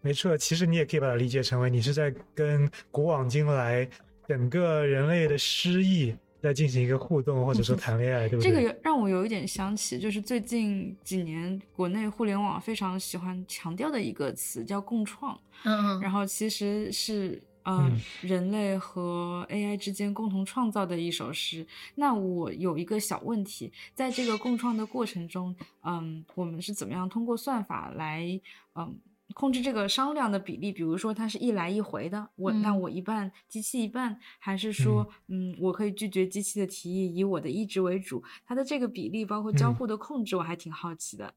[0.00, 3.88] 没错，其实你也可以把它理解成为你是在跟古往今来
[4.28, 6.14] 整个人类的诗意
[6.44, 8.52] 在进行一个互动，或者说谈恋爱，对不对？
[8.52, 21.66] 这个让我有一点想起，就是最近几年国内互联网非常喜欢强调的一个词叫共创，嗯然后其实是呃、嗯人类和 AI 之间共同创造的一首诗。
[21.94, 28.38] 那我有一个小问题，在这个共创的过程中，嗯，我们是怎么样通过算法来
[28.74, 28.94] 嗯？
[29.34, 38.22] 控制这个商量的比例，比如说它是一来一回的，我、那嗯我一半，机器一半，还是说，嗯我可以拒绝机器的提议，以我的意志为主？
[38.46, 41.34] 它的这个比例，包括交嗯互的控制，我还挺好奇的。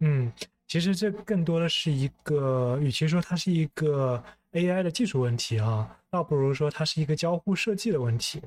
[0.00, 0.30] 嗯，
[0.66, 4.22] 其实这更多的是一个，与其说它是一个
[4.52, 8.42] AI 的技术问题啊，倒不如说它是一个交互设计的问题。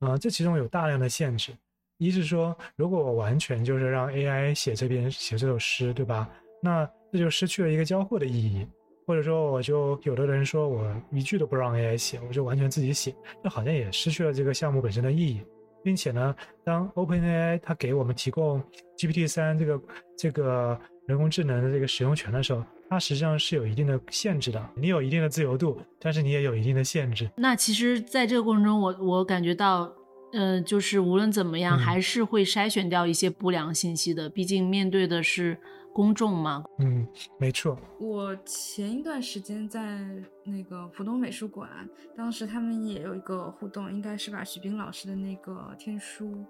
[0.00, 1.52] 啊、这其中有大量的限制。
[1.98, 6.28] 一是说，如果我完全就是让 AI 写这边写这首诗，对吧？
[6.62, 8.66] 那这就失去了一个交互的意义。
[9.06, 15.40] 或者说，我就有的人说我一句都不让 AI 写，我就完全自己写，那好像也失去了这个项目本身的意义。
[15.82, 18.62] 并且呢，当 OpenAI 它给我们提供
[18.96, 19.80] GPT 三这个
[20.16, 24.62] 这个人工智能的这个使用权的时候，它实际上是有一定的限制的。
[24.76, 27.30] 你有一定的自由度，但是你也有一定的限制。
[27.36, 29.90] 那其实，在这个过程中，我我感觉到，
[30.32, 34.28] 呃，就是无论怎么样，嗯还是会筛选掉一些不良信息的。
[34.28, 35.58] 毕竟面对的是
[35.92, 36.64] 公众嘛。
[36.78, 37.06] 嗯，
[37.38, 37.78] 没错。
[37.98, 40.00] 我前一段时间在
[40.44, 41.68] 那个浦东美术馆，
[42.16, 46.44] 当时他们也有一个互动，应该是把徐冰老师的那个天书。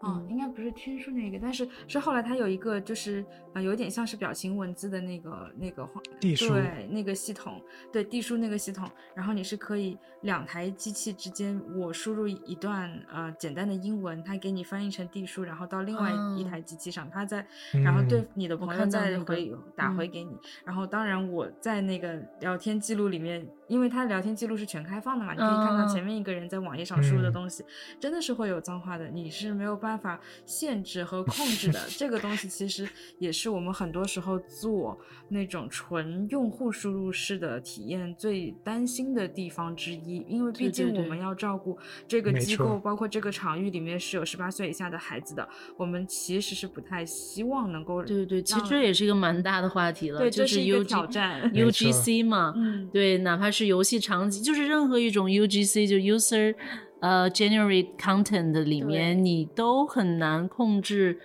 [0.00, 3.24] 啊、嗯应该不是天书那个，但是是后来他有一个就是
[3.54, 20.36] 呃，有点像是表情文字的那个那个话地书对那个系统，对地书那个系统，然后你是可以两台机器之间，我输入一段呃简单的英文，它给你翻译成地书，然后到另外一哦台机器上，它再然后对嗯你的朋友再回、打回嗯给你。
[20.64, 27.32] 然后当然我在那个聊天记录里面，因为它聊天记录是全开放的嘛，你可以看到嗯前面一个人在网页上输入的嗯。
[27.32, 27.64] 东西，
[27.98, 31.80] 真的是会有脏话的，你是没有办法限制和控制的。
[31.88, 32.88] 这个东西其实
[33.18, 34.96] 也是我们很多时候做
[35.28, 41.16] 那种纯用户输入式的体验最担心的地方之一，因为毕竟我们。
[41.16, 45.48] 要照顾这个机构，包括这个场域里面是有十八岁以下的孩子的，
[45.78, 51.50] 我们其实是不太希望能够对对对，其实这也是一个蛮大的话题了，对，就是这一个挑战。
[51.54, 56.54] UGC 嘛，嗯，对，哪怕是游戏场景，就是任何一种 UGC 就 user
[57.00, 61.18] 呃 generate content 里面，你都很难控制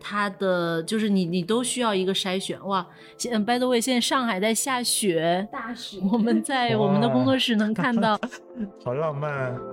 [0.00, 2.86] 它的就是你你都需要一个筛选哇。
[3.18, 8.18] 现 by the way，现在上海在下雪，大雪，我们在 我们的工作室能看到，
[8.82, 9.71] 好浪漫。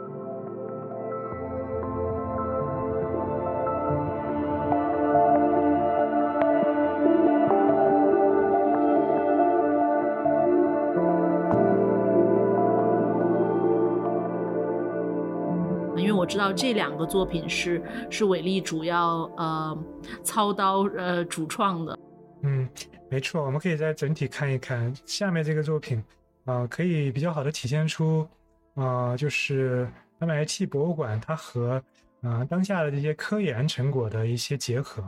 [16.30, 19.76] 知道这两个作品是是伟力主要呃
[20.24, 21.98] 操刀呃主创的，
[22.44, 22.70] 嗯，
[23.10, 26.02] 没错，我们可以在整体看一看下面这个作品
[26.46, 28.28] 啊，可以比较好的体现出
[28.76, 31.82] 啊，就是 MIT 博物馆它和
[32.22, 35.04] 啊当下的这些科研成果的一些结合，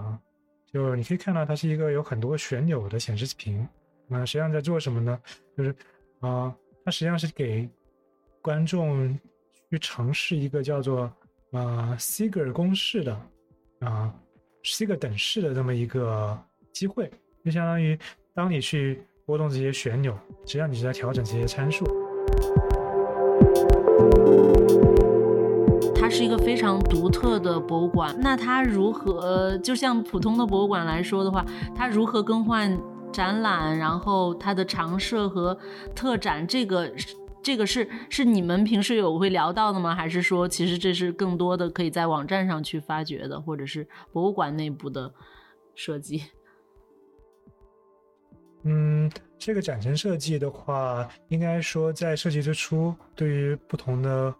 [0.73, 3.67] 就你可以看到它是一个有很多旋钮的显示屏，
[4.07, 5.19] 那实际上在做什么呢？
[5.55, 5.75] 就是
[6.19, 6.51] 啊，
[6.83, 7.69] 它实际上是给
[8.41, 9.15] 观众。
[9.71, 11.09] 去尝试一个叫做
[11.53, 13.17] 啊 Siger 公式的
[13.79, 14.13] 啊
[14.65, 16.37] Siger 等式的这么一个
[16.73, 17.09] 机会，
[17.45, 17.97] 就相当于
[18.33, 20.13] 当你去拨动这些旋钮，
[20.45, 21.85] 实际上你是在调整这些参数。
[25.95, 32.77] 它是一个非常独特的博物馆，那它如何就像普通的博物馆来说的话，它如何更换
[33.13, 35.57] 展览，然后它的常设和
[35.95, 36.91] 特展这个？
[37.43, 39.95] 这个是是你们平时有会聊到的吗？
[39.95, 45.11] 还是说其实这是更多的可以在网站上去发掘的，或者是博物馆内部的
[45.73, 46.23] 设计？
[48.63, 54.31] 嗯，这个展陈设计的话，应该说在设计之初，对于不同的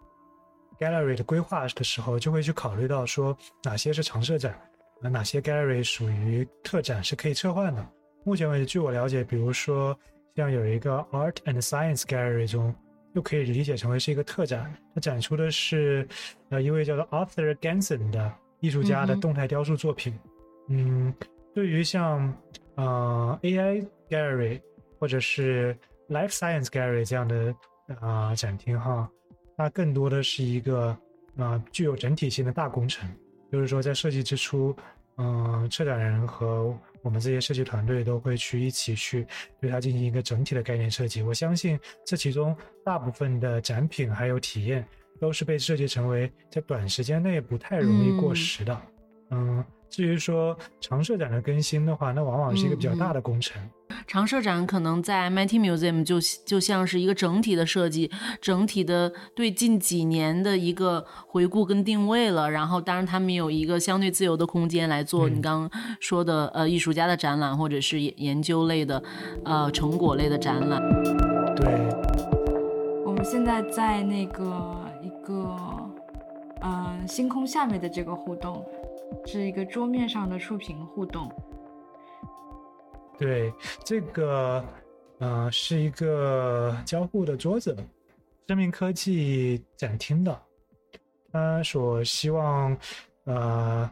[0.78, 4.56] gallery 的规划的时候，就会去考虑到说哪些是常设展，
[5.00, 7.84] 哪些 gallery 属于特展是可以撤换的。
[8.24, 9.98] 目前为止，据我了解，比如说
[10.36, 12.72] 像有一个 Art and Science Gallery 中。
[13.14, 16.06] 又可以理解成为是一个特展，它展出的是
[16.48, 20.18] 呃一位叫做 Arthur Ganson 的艺术家的动态雕塑作品。
[20.68, 21.12] 嗯，
[21.54, 22.32] 对于像
[22.76, 24.60] 呃 AI Gallery
[24.98, 25.76] 或者是
[26.08, 27.54] Life Science Gallery 这样的
[28.00, 29.10] 啊展厅哈，
[29.56, 30.96] 它更多的是一个
[31.36, 33.10] 啊具有整体性的大工程，
[33.50, 34.74] 就是说在设计之初，
[35.18, 39.26] 嗯，策展人和我们这些设计团队都会去一起去
[39.60, 41.22] 对它进行一个整体的概念设计。
[41.22, 44.86] 我相信这其中大部分的展品还有体验
[45.20, 48.82] 都是被设计成为在短时间内不太容易过时的。
[49.30, 53.60] 嗯，至于说常设展的更新的话，那往往是一个比较大的工程。
[54.06, 62.50] 常设展可能在 MIT Museum 就就像是一个整体的设计，整体的对近几年的一个回顾跟定位了。
[62.50, 69.02] 然后，当然他们有一个相对自由的空间来做你刚刚说的呃艺术家的展览，或者是研研究类的
[69.44, 70.80] 呃成果类的展览。
[71.54, 71.70] 对，
[73.04, 75.54] 我们现在在那个一个
[76.62, 78.64] 呃星空下面的这个互动，
[79.26, 81.30] 是一个桌面上的触屏互动。
[83.18, 83.52] 对，
[83.84, 84.64] 这个，
[85.18, 87.76] 呃，是一个交互的桌子，
[88.48, 90.42] 生命科技展厅的，
[91.30, 92.76] 他所希望，
[93.24, 93.88] 呃，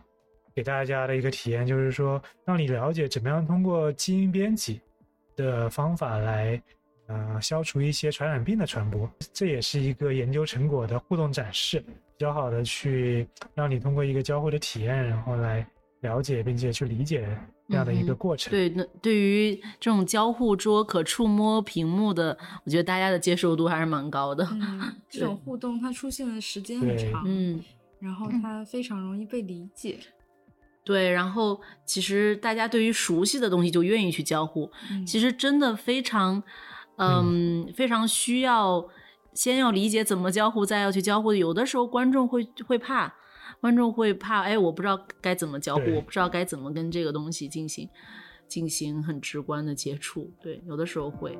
[0.54, 4.80] 给大家的一个体验就是说，让你了解怎么样通过基因编辑
[5.36, 6.60] 的方法来，
[7.06, 9.08] 呃，消除一些传染病的传播。
[9.32, 11.84] 这也是一个研究成果的互动展示，
[12.20, 15.66] 较好的去让你通过一个交互的体验，然后来
[16.02, 17.28] 了解并且去理解。
[17.68, 24.44] 这样的一个过程，对，那对于这种交互桌可触摸屏幕的，我觉得大家的接受度还是蛮高的。
[25.08, 27.62] 这种互动它出现的时间很长，嗯，
[28.00, 30.00] 然后它非常容易被理解。
[30.82, 34.68] 对，然后其实大家对于熟悉的东西就愿意去交互，
[35.06, 36.42] 其实真的非常，
[36.96, 38.84] 嗯，非常需要
[39.34, 41.32] 先要理解怎么交互，再要去交互。
[41.32, 43.14] 有的时候观众会会怕。
[43.60, 47.86] 观众会怕，哎，我不知道该怎么交互，我不知道该怎么跟这个东西进行
[48.48, 50.32] 进行很直观的接触。
[50.40, 51.36] 对，有的时候会。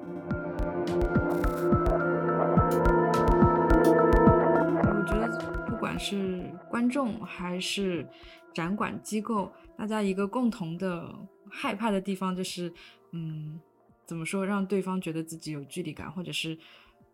[4.82, 8.07] 我觉得不管是观众还是
[8.53, 11.09] 展馆机构，大家一个共同的
[11.49, 12.70] 害怕的地方就是，
[13.12, 13.59] 嗯，
[14.05, 16.59] 怎么说，让对方觉得自己有距离感，或者是。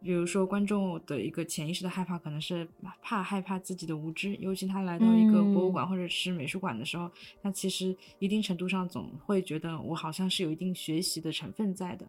[0.02, 2.66] 比如说，观众的一个潜意识的害怕，可能是
[3.02, 4.36] 怕害怕自己的无知。
[4.36, 7.10] 尤其他来到一个博物馆或者是美术馆的时候，
[7.42, 12.08] 他其实一定程度上总会觉得我好像是有一定学习的成分在的。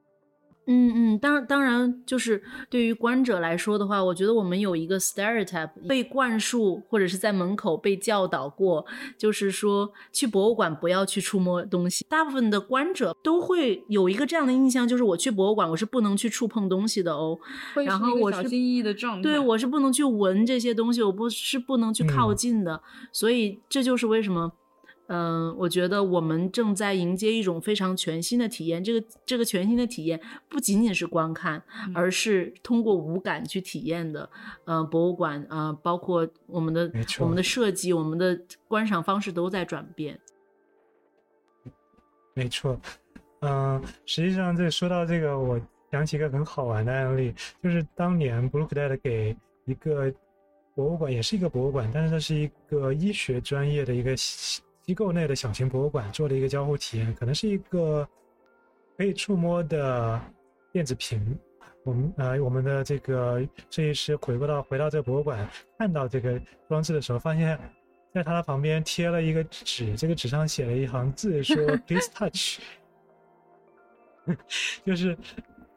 [0.67, 8.85] 嗯嗯，当当然，就是对于观者来说的话，我觉得我们有一个 stereotype 被灌输，或者是在门口被教导过，
[9.17, 12.05] 就是说去博物馆不要去触摸东西。
[12.09, 17.39] 大部分的观者都会有一个这样的印象，就是我去博物馆我是不能去触碰东西的哦。
[17.85, 19.21] 然后我小心翼翼的状态。
[19.23, 22.81] 对，我是不能去闻这些东西，我不是不能去靠近的。
[23.13, 24.51] 所以这就是为什么。
[25.09, 28.83] 嗯，我觉得我们正在迎接一种非常全新的体验。
[28.83, 34.29] 这个这个全新的体验不仅仅是观看，而是通过五感去体验的。
[34.65, 38.37] 嗯，博物馆啊，包括我们的我们的设计，我们的
[38.67, 40.19] 观赏方式都在转变。
[42.33, 42.77] 没错，
[43.39, 45.57] 嗯，实际上这说到这个，我
[45.89, 47.33] 想起一个很好玩的案例，
[47.63, 49.33] 就是当年布鲁克戴的给
[49.63, 50.13] 一个
[50.75, 54.13] 博物馆，也是一个博物馆，但是它是一个医学专业的一个。
[54.87, 58.07] 机构内的小型博物馆做的一个交互体验，可能是一个
[58.97, 60.17] 可以触摸的
[60.71, 61.37] 电子屏。
[61.83, 65.45] 我们呃，我们的这个设计师回过到回到这个博物馆，
[65.77, 67.59] 看到这个装置的时候，发现
[68.13, 72.59] 在它的旁边贴了一个纸，这个纸上写了一行字，说 “Please touch”，
[74.85, 75.17] 就是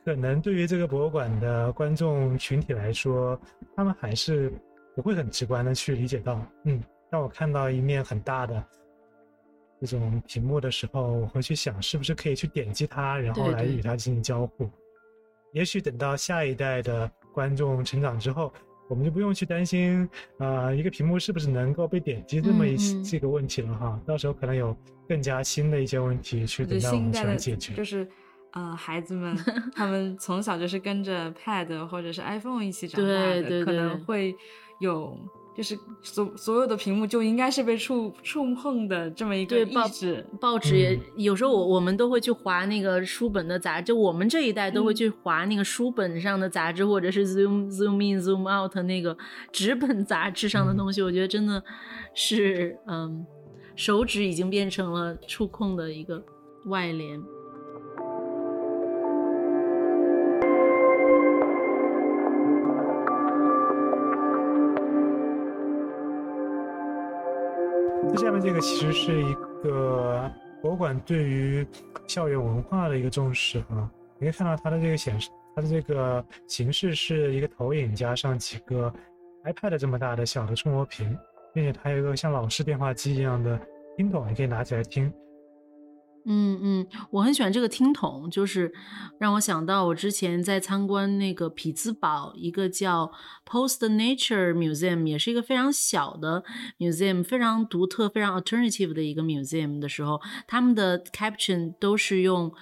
[0.05, 3.37] 可能对于这个博物馆的观众群体来说，
[3.75, 4.53] 他们还是
[4.95, 6.41] 不会很直观的去理解到。
[6.63, 6.81] 嗯，
[7.11, 8.65] 让我看到一面很大的。
[9.81, 14.71] 这种屏幕的时候，我会去想是不是可以去点击它，然后来与它进行交互。
[15.53, 18.53] 也许等到下一代的观众成长之后，
[18.89, 20.09] 我们就不用去担心
[20.39, 24.01] 啊，一个屏幕是不是能够被点击这么一这个问题了哈。
[24.05, 24.77] 到时候可能有
[25.09, 27.73] 更加新的一些问题去等待我们去来解决。
[27.73, 28.07] 就是，
[28.53, 29.35] 嗯，孩子们
[29.75, 34.37] 他们从小就是跟着 Pad 或者是 iPhone 一起长大的，可能会
[34.79, 35.19] 有。
[35.57, 40.25] 就是所所有的屏幕就应该是被触触碰的这么一个意志。
[40.41, 49.17] 报纸也有时候我我们都会去划那个书本的杂志，就我们这一代都会去划那个书本上的杂志，或者是 zoom zoom in zoom out 那个
[49.53, 51.03] 纸本杂志上的东西。
[51.03, 51.63] 我觉得真的
[52.15, 53.27] 是，嗯，
[53.75, 56.23] 手指已经变成了触控的一个
[56.67, 57.21] 外联。
[68.17, 70.31] 下面这个其实是一个
[70.63, 71.67] 博物馆对于
[72.07, 78.93] 校园文化的一个重视啊，你可以看到它的这个显示，它的这个形式是一个投影加上几个
[79.45, 81.17] iPad 这么大的小的触摸屏，
[81.55, 83.59] 并且它有一个像老式电话机一样的
[83.97, 85.13] 听筒，你可以拿起来听。
[86.27, 88.73] 嗯嗯，我很喜欢这个听筒，就是
[89.19, 93.11] 让我想到我之前在参观那个匹兹堡一个叫
[93.47, 96.45] Post Nature Museum，也是一个非常小的
[96.79, 102.53] museum，非常独特、非常 alternative 的一个 museum 的时候，他们的 caption 都是用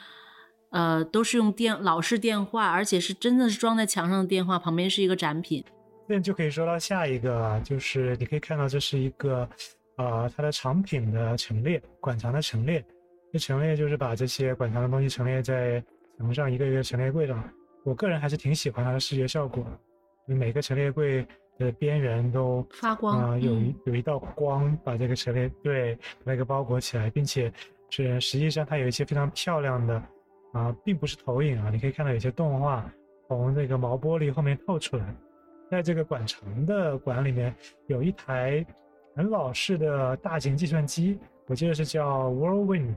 [0.71, 5.65] 呃都是用电老式电话，而且是真的是装在墙上的电话，旁边是一个展品。
[6.07, 9.49] 那就可以说到下一个，就是你可以看到这是一个
[9.97, 12.85] 呃它的藏品的陈列，馆藏的陈列。
[13.33, 15.83] 这陈列就是把这些馆藏的东西陈列在
[16.19, 17.43] 墙上，一个一个陈列柜上。
[17.85, 19.65] 我个人还是挺喜欢它的视觉效果，
[20.27, 21.27] 每个陈列柜
[21.59, 27.53] 的边缘都发光啊，有一有一道光把这个陈列对那个包裹起来，并且
[27.89, 30.03] 是实际上它有一些非常漂亮的
[30.53, 32.91] 啊，并不是投影啊，你可以看到有些动画
[33.27, 35.15] 从这个毛玻璃后面透出来。
[35.71, 37.55] 在这个馆藏的馆里面
[37.87, 38.65] 有一台
[39.15, 42.95] 很老式的大型计算机，我记得是叫 Whirlwind。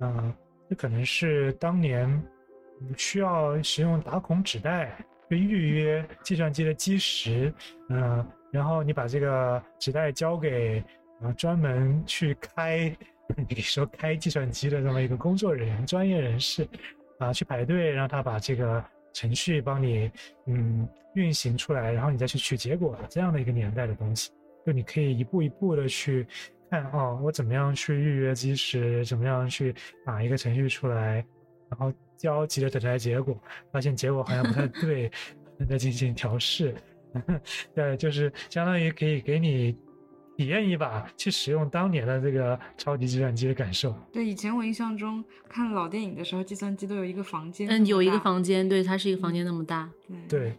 [0.00, 0.34] 嗯，
[0.68, 2.22] 这可能是当年
[2.96, 4.96] 需要使用打孔纸带
[5.28, 7.52] 去预约计算机的基石，
[7.90, 10.82] 嗯，然后你把这个纸带交给
[11.20, 12.96] 啊专门去开，
[13.48, 16.66] 你说开计算机的这么一个工作人员、专业人士，
[17.18, 18.82] 啊，去排队让他把这个
[19.12, 20.10] 程序帮你
[20.46, 24.30] 嗯运行出来，然后你再去取结果这样的一个年代的东西，
[24.64, 26.26] 就你可以一步一步的去。
[26.70, 29.74] 看哦，我怎么样去预约机时，怎么样去
[30.06, 31.24] 打一个程序出来，
[31.68, 33.36] 然后焦急的等待结果，
[33.72, 35.10] 发现结果好像不太 对，
[35.68, 36.74] 再进行调试。
[37.74, 39.76] 对，就是相当于可以给你
[40.36, 43.92] 体验一把去使用当年的这个超级计算机的感受。
[44.12, 49.90] 对，以前我印象中看老电影的时候，计算机都有一个房间，嗯，有一个房间，对，它是一个房间那么大。
[50.28, 50.56] 对。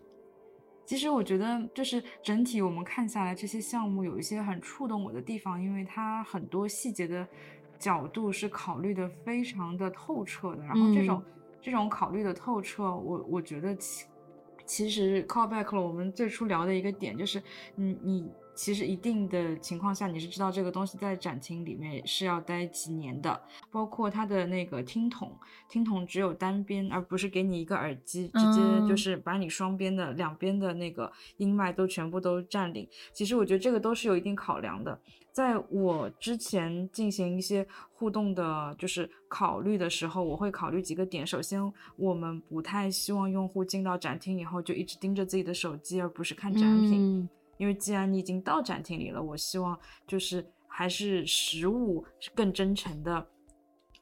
[0.85, 7.27] 其实我觉得，就是整体我们看下来，这些项目有一些很触动我的地方，因为它很多细节的
[7.79, 10.63] 角度是考虑的非常的透彻的。
[10.63, 11.23] 然后这种
[11.61, 14.05] 这种考虑的透彻，我我觉得其
[14.65, 17.41] 其实 call back 了我们最初聊的一个点，就是
[17.75, 18.31] 你你。
[18.53, 23.41] 其实一定的情况下，你是知道这个东西在展厅里面是要待几年的，
[23.71, 25.31] 包括它的那个听筒，
[25.69, 32.87] 听筒只有单边，而不是给你一个耳机，直接就是把你双边的两边的那个音脉都全部都占领。
[33.13, 34.99] 其实我觉得这个都是有一定考量的。
[35.31, 41.25] 在我之前进行一些互动的，就是考虑的时候，我会考虑几个点。
[41.25, 41.61] 首先，
[41.95, 47.29] 我们不太希望用户进到展厅以后就一直盯着自己的手机，而不是看展品。
[47.61, 52.03] 因为既然你已经到展厅里了，我希望就是还是实物
[52.33, 53.27] 更真诚的。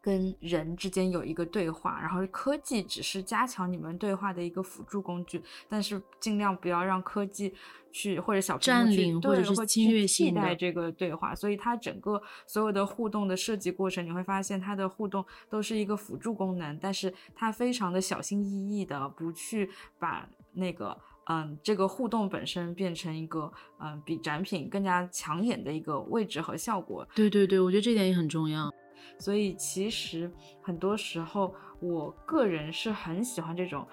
[0.01, 7.53] 跟人之间有一个对话，然后科技只是加强你们对话的一个辅助工具，但是尽量不要让科技
[7.91, 11.35] 去或者小占领或者是侵略性的这个对话。
[11.35, 20.97] 所以它整个所有的互动的设计过程，你会发现它的互动都是一个辅助功能，但是它非常的小心翼翼的不去把那个
[21.29, 27.07] 嗯这个互动本身变成一个嗯比展品更加抢眼的一个位置和效果。
[27.15, 28.69] 对对对，我觉得这点也很重要。
[29.17, 33.87] 所以其实很多时候，我个人是很喜欢这种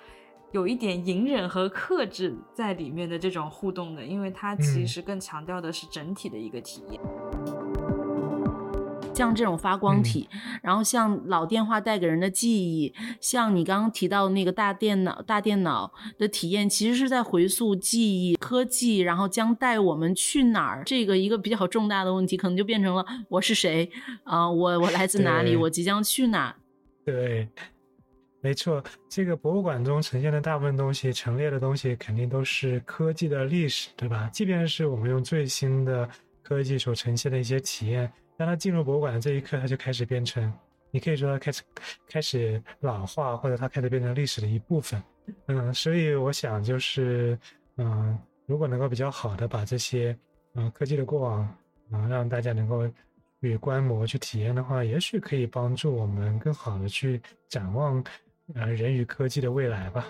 [0.53, 7.01] 有一点隐忍和克制在里面的这种互动的，因为它其实更强调的是整体的一个体验。
[9.17, 10.29] 像这种发光体，
[10.63, 20.83] 然后像老电话带给人的记忆，像你刚刚提到那个大电脑、大电脑的体验，其实是在回溯记忆、科技，然后将带我们去哪儿？
[20.85, 23.91] 这个一个比较重大的问题，可能就变成了我是谁
[24.25, 24.51] 啊？
[24.51, 25.57] 我我来自哪里？
[25.57, 26.55] 我即将去哪？
[27.07, 27.49] 对，
[28.43, 34.29] 没错，这个博物馆中呈现的大部分东西，陈列的东西，肯定都是科技的历史，对吧？
[34.31, 36.07] 即便是我们用最新的
[36.43, 38.13] 科技所呈现的一些体验。
[38.37, 40.53] 当他进入博物馆的这一刻，他就开始变成，
[40.91, 41.63] 你可以说他开始
[42.09, 45.03] 开始老化，或者他开始变成历史的一部分。
[45.47, 47.39] 嗯，所以我想就是，
[47.77, 50.17] 嗯，如果能够比较好的把这些，
[50.55, 51.57] 嗯，科技的过往，
[51.93, 52.89] 嗯，让大家能够
[53.41, 58.05] 去观摩、去体验的话，也许可以帮助我们更好的去展望，
[58.55, 60.07] 呃，人与科技的未来吧。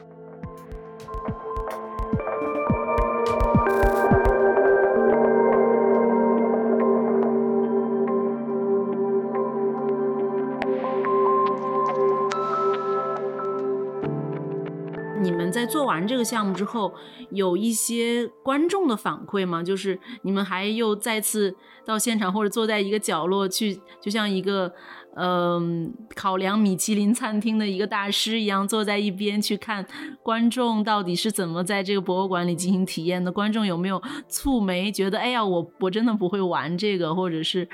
[15.97, 16.92] 完这个项目之后，
[17.30, 19.62] 有一些观众的反馈吗？
[19.62, 24.70] 就是你们还又再次到现场，或者坐在一个角落去，就像一个
[25.16, 29.86] 嗯考量米其林餐厅的一个大师一样，坐在一边去看
[30.22, 33.32] 观众到底是怎么在这个博物馆里进行体验的？
[33.32, 37.66] 观众有没有蹙眉，觉得哎呀，我我真的不会玩这个，或者是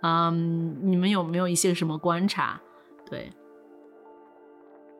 [0.00, 2.58] 嗯，你们有没有一些什么观察？
[3.10, 3.30] 对。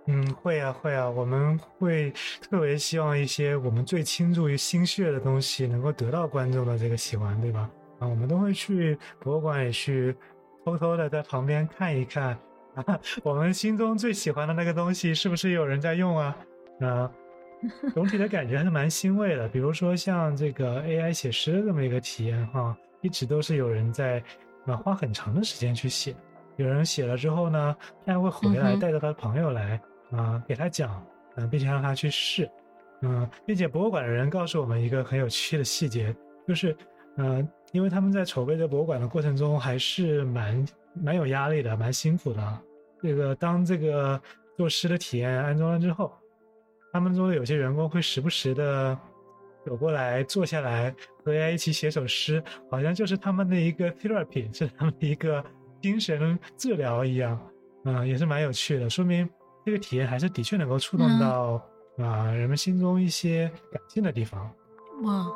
[0.08, 2.12] 嗯，会啊，会啊，我们会
[2.48, 7.68] 特别希望一些我们最倾注于心血的东西能够得到观众的这个喜欢，对吧？
[7.98, 10.14] 啊，我们都会去博物馆里去
[10.64, 12.38] 偷偷的在旁边看一看，
[12.76, 16.36] 啊，我们心中最喜欢的那个东西是不是有人在用啊？
[16.80, 17.10] 啊，
[17.92, 19.48] 总体的感觉还是蛮欣慰的。
[19.48, 24.22] 比如说像这个 AI 写诗这么一个体验哈，一直都是有人在
[24.66, 26.14] 啊花很长的时间去写，
[26.54, 29.80] 有人写了之后呢，他还会回来带着他的朋友来。
[30.10, 31.04] 啊，给他讲，
[31.36, 32.48] 嗯，并且让他去试，
[33.02, 36.14] 嗯，并且博物馆的人告诉我们一个很有趣的细节，
[36.46, 36.76] 就是，
[37.16, 42.62] 嗯，因为他们在筹备这博物馆的过程中还是蛮蛮有压力的，蛮辛苦的。
[43.02, 44.20] 这个当这个
[44.56, 46.12] 做诗的体验安装了之后，
[46.92, 48.98] 他们中有些员工会时不时的
[49.64, 50.94] 走过来坐下来
[51.24, 55.44] 和 AI 一起写首诗，好像就是他们的一个 therapy，是他们的一个
[55.82, 57.38] 精神治疗一样，
[57.84, 59.28] 嗯，也是蛮有趣的，说明。
[59.66, 61.60] 这个体验还是的确能够触动到
[61.98, 64.48] 啊人们心中一些感性的地方。
[65.02, 65.26] 哇，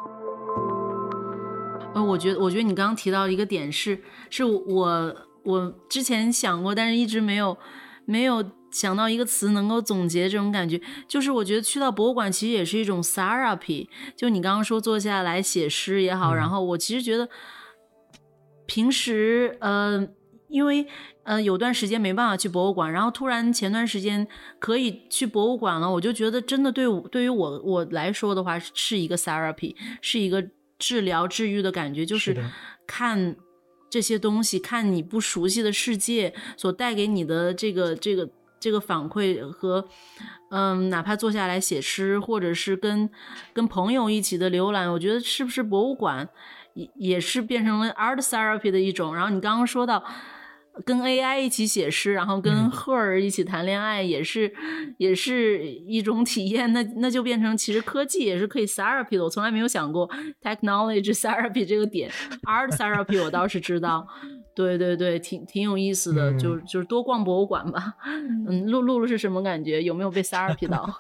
[1.95, 4.01] 呃，我觉得，我觉得你刚刚提到一个点是，
[4.31, 7.59] 是我我之前想过，但是一直没有
[8.05, 13.89] 没有想到一个词能够总结这种感觉，就是我觉得去到博物馆其实也是一种 therapy。
[14.15, 17.29] 就你刚刚说坐下来写诗也好，然后我其实觉得
[18.65, 20.07] 平时呃。
[20.51, 20.85] 因为，
[21.23, 24.27] 呃，有段时间没办法去博物馆，然后突然前段时间
[24.59, 30.45] 可以去博物馆了，我就觉得真的对对于我我来说的话是一个 therapy，是一个
[30.77, 32.37] 治疗治愈的感觉，就是
[32.85, 33.37] 看
[33.89, 38.29] 这些东西，看你不熟悉的世界所带给你的这个这个
[38.59, 39.87] 这个反馈和，
[40.51, 43.09] 嗯，哪怕坐下来写诗，或者是跟
[43.53, 46.29] 跟朋友一起的浏览，我觉得是不是博物馆
[46.75, 49.15] 也也是变成了 art therapy 的一种。
[49.15, 50.03] 然后你刚刚说到。
[50.85, 54.53] 跟 AI 一起写诗，然后跟 Her 一起谈恋爱，也是，
[54.99, 56.73] 也是一种体验。
[56.73, 59.25] 那那就变成，其实科技也是可以 therapy 的。
[59.25, 60.09] 我从来没有想过
[60.43, 62.11] technology therapy 这个点
[62.45, 64.07] ，art therapy 我倒是知道。
[64.55, 67.95] 对对对，挺挺有意思的，就就是多逛博物馆吧。
[68.49, 69.83] 嗯，露露露是什么感觉？
[69.83, 70.99] 有没有被 therapy 到？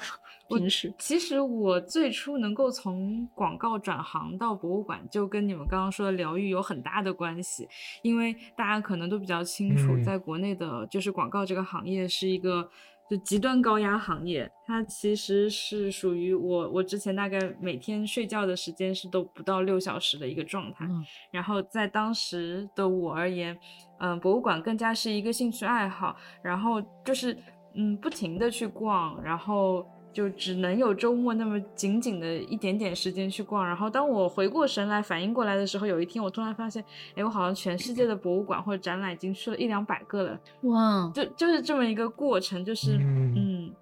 [0.59, 7.69] 平时其实我最初能够从广告转行到博物馆，就跟你们刚刚说的疗愈有很大的关系。
[8.03, 12.69] 因为大家可能都比较清楚，在国内的就是广告这个行业是一个
[13.09, 20.85] 就极端高压行业，它其实是属于我我之前大概每天睡觉的时间是都不到六小时的一个状态。
[20.87, 23.57] 嗯然后在当时的我而言，
[23.99, 27.37] 嗯，博物馆更加是一个兴趣爱好，然后就是
[27.75, 33.67] 嗯不停的去逛，然后就只能有周末那么仅仅的一点点时间去逛。
[33.67, 36.85] 然后当我回过神来反应过来的时候，有一天我突然发现，
[37.15, 43.73] 哎，我好像全世界的博物馆或者展览已经去了一两百个了，哇，就就是这么一个过程，就是嗯嗯。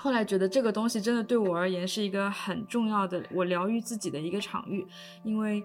[0.00, 4.86] 后来觉得这个东西真的对我而言是一个很重要的，我疗愈自己的一个场域，
[5.24, 5.60] 因为，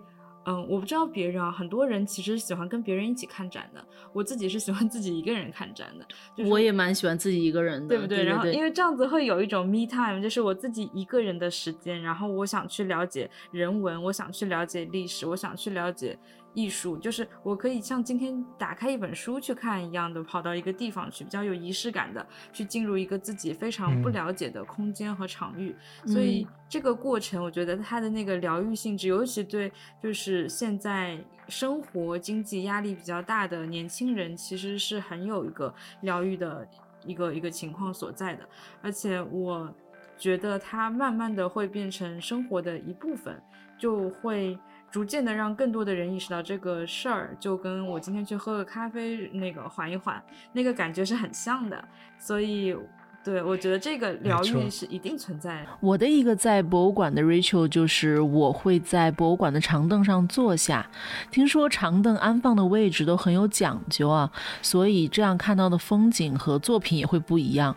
[0.45, 8.23] 嗯，我不知道别人啊，很多人其实喜欢跟别人一起看展的，我自己是喜欢自己一个人看展的，就是我也蛮喜欢自己一个人的，对不对？
[8.23, 16.17] 然后因为为这样子会有一种 me time，就是我自己一个人的时间，然后我想去了解人文，我想去了解历史，我想去了解
[16.53, 25.75] 艺术，就是我可以像今天打开一本书去看一样的，跑到一个地方去，比较有仪式感的去进入一个自己非常不嗯了解的空间和场域。
[26.05, 36.67] 所以这个过程，我觉得它的那个疗愈性质，尤其对就是现在生活经济压力比较大的年轻人，其实是很有一个疗愈的
[37.05, 38.47] 一个一个情况所在的。
[38.81, 39.73] 而且我
[40.17, 43.41] 觉得它慢慢的会变成生活的一部分，
[43.77, 44.57] 就会
[44.93, 51.83] 逐渐的让更多的人意识到这个事儿，就跟我今天去喝个咖啡那个缓一缓，那个感觉是很像的。
[52.19, 52.77] 所以，
[53.23, 55.67] 对我觉得这个疗愈是一定存在的。
[55.79, 60.89] 我的一个在博物馆的 ritual 就是我会在博物馆的长凳上坐下。
[61.31, 64.29] 听说长凳安放的位置都很有讲究啊，
[64.61, 67.75] 所以这样看到的风景和作品也会不一样。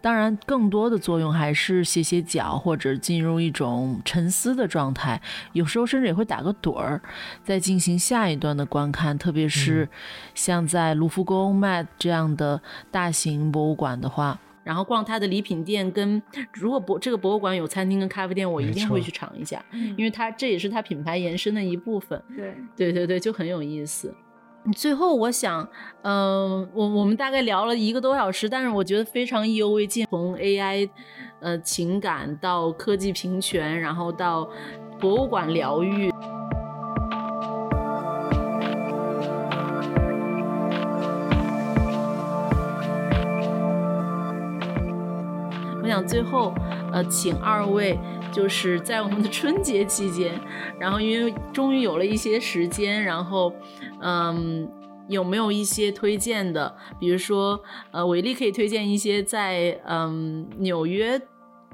[0.00, 5.20] 当然，更多的作用还是歇歇脚或者进入一种沉思的状态，
[5.52, 7.02] 有时候甚至也会打个盹儿，
[7.42, 9.18] 再进行下一段的观看。
[9.18, 9.88] 特别是
[10.34, 12.60] 像在卢浮宫、Met 这样的
[12.92, 14.38] 大型博物馆的话。
[14.66, 16.20] 然后逛它的礼品店，跟
[16.52, 22.20] 如果博这个博物馆有餐厅跟咖啡店，我一定会去尝一下，嗯因为它这也是它品牌延伸的一部分。
[22.36, 24.12] 对，对对对，就很有意思。
[24.74, 25.68] 最后，我想，
[26.02, 30.90] 嗯、我我们大概聊了一个多小时，但是我觉得非常意犹未尽，从 AI，
[31.38, 34.50] 呃，情感到科技平权，然后到
[34.98, 36.10] 博物馆疗愈。
[46.02, 46.52] 最后，
[46.92, 47.98] 呃，请二位
[48.32, 50.40] 就是在我们的春节期间，
[50.78, 53.52] 然后因为终于有了一些时间，然后，
[54.00, 54.68] 嗯，
[55.08, 56.74] 有没有一些推荐的？
[56.98, 57.60] 比如说，
[57.92, 61.20] 呃，伟丽可以推荐一些在嗯纽约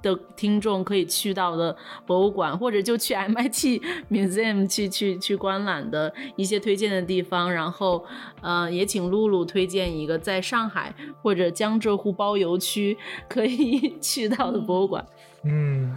[0.02, 1.74] 的听众可以去到的
[2.04, 3.80] 博物馆，或者就去 MIT
[4.10, 7.52] Museum 去去去观览的一些推荐的地方。
[7.52, 8.04] 然后，
[8.40, 12.96] 呃，也请露露推荐一个在上海或者江浙沪包邮区
[13.28, 15.06] 可以 去到的博物馆。
[15.44, 15.94] 嗯，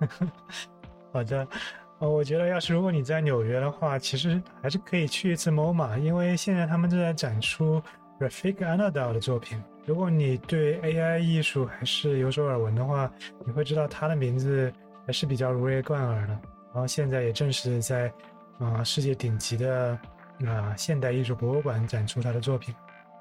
[1.12, 1.46] 好的。
[2.00, 7.82] 呃，我觉得要是如果你在纽约的话，其实还是可以去一次 MoMA，因为现在他们正在展出
[8.20, 9.60] Rafik Anadol 的作品。
[9.88, 13.10] 如果你对 AI 艺术还是有所耳闻的话，
[13.46, 14.70] 你会知道他的名字
[15.06, 16.32] 还是比较如雷贯耳的。
[16.34, 18.06] 然后现在也正是在
[18.58, 19.98] 啊、呃世界顶级的
[20.46, 22.74] 啊、现代艺术博物馆展出他的作品，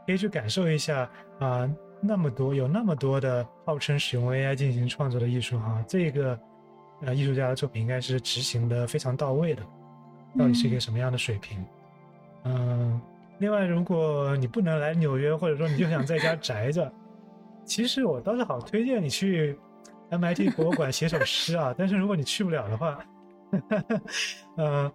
[0.05, 1.09] 可以去感受一下
[1.39, 6.38] 啊、那么多有那么多的号称使用 AI 进行创作的艺术哈，这个
[7.01, 9.63] 呃艺术家的作品应该是执行的非常到位的，
[10.38, 11.65] 到底是一个什么样的水平？
[12.43, 12.99] 嗯，
[13.39, 16.91] 另外如果你不能来纽约，或者说你就想在家宅着，
[17.65, 19.57] 其实我倒是好推荐你去
[20.09, 22.99] MIT 博物馆写首诗啊，但是如果你去不了的话，
[24.55, 24.91] 呃，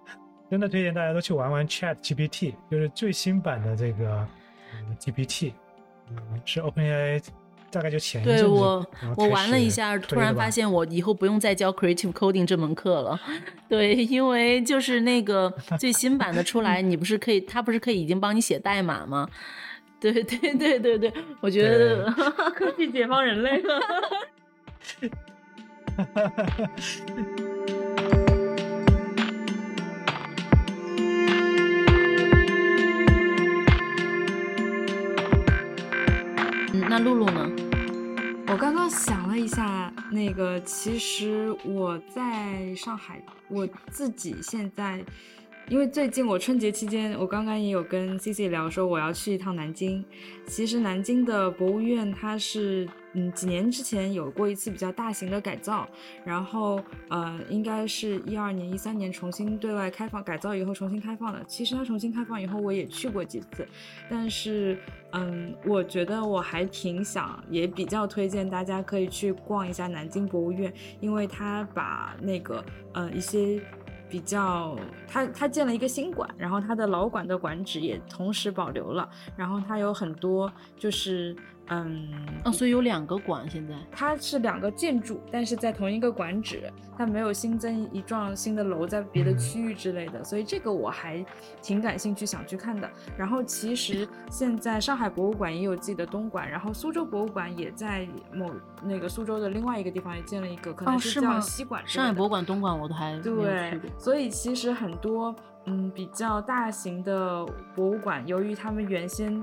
[0.50, 4.26] 真的推荐大家都去玩玩 Chat GPT，就是最新版的这个、
[4.98, 5.52] GPT，
[6.10, 7.22] 嗯，是 OpenAI
[7.72, 13.18] 大概就前一阵子对我我玩了一下，突然发现我以后不用再教 Creative Coding 这门课了。
[13.68, 19.26] 对，因为就是那个 最新版的出来，你不是可以，它不是可以已经帮你写代码吗？
[19.98, 20.24] 对对
[20.54, 22.04] 对对对，我觉得
[22.54, 23.80] 科技解放人类了。
[36.74, 37.50] 嗯那露露呢？
[38.52, 45.02] 我刚刚想了一下，那个其实我在上海，我自己现在
[45.68, 50.04] 因为最近我春节期间，我刚刚也有跟 C C 聊说我要去一趟南京。
[50.46, 52.88] 其实南京的博物院它是。
[53.14, 55.86] 嗯，几年之前有过一次比较大型的改造，
[56.24, 56.80] 然后
[57.10, 61.44] 呃，应该是一二年、一三年重新对外开放，改造以后重新开放的。
[61.46, 63.68] 其实它重新开放以后，我也去过几次，
[64.08, 64.78] 但是
[65.10, 72.64] 嗯，我觉得我还挺想，也比较推荐大家可以去逛一下南京博物院，因为它把那个
[72.94, 73.60] 呃一些
[74.12, 74.76] 比较，
[75.08, 81.34] 他他建了一个新馆，然后他的老馆的馆址也同时保留了，然后他有很多就是。
[81.68, 82.08] 嗯，
[82.44, 91.24] 哦，所以有两个馆，现在它是两个建筑，但是在同一个馆址，它没有新增一幢新的楼在别的区域之类的，所以这个我还
[91.62, 92.90] 挺感兴趣想去看的。
[93.16, 98.50] 然后其实现在上海博物馆也有自己的东馆，然后苏州博物馆也在某
[98.82, 101.82] 那个苏州的另外一个地方也建了一个，可能是叫西馆。
[101.86, 105.34] 上海博物馆东馆我都还对，所以其实很多
[105.66, 109.42] 嗯比较大型的博物馆，由于他们原先。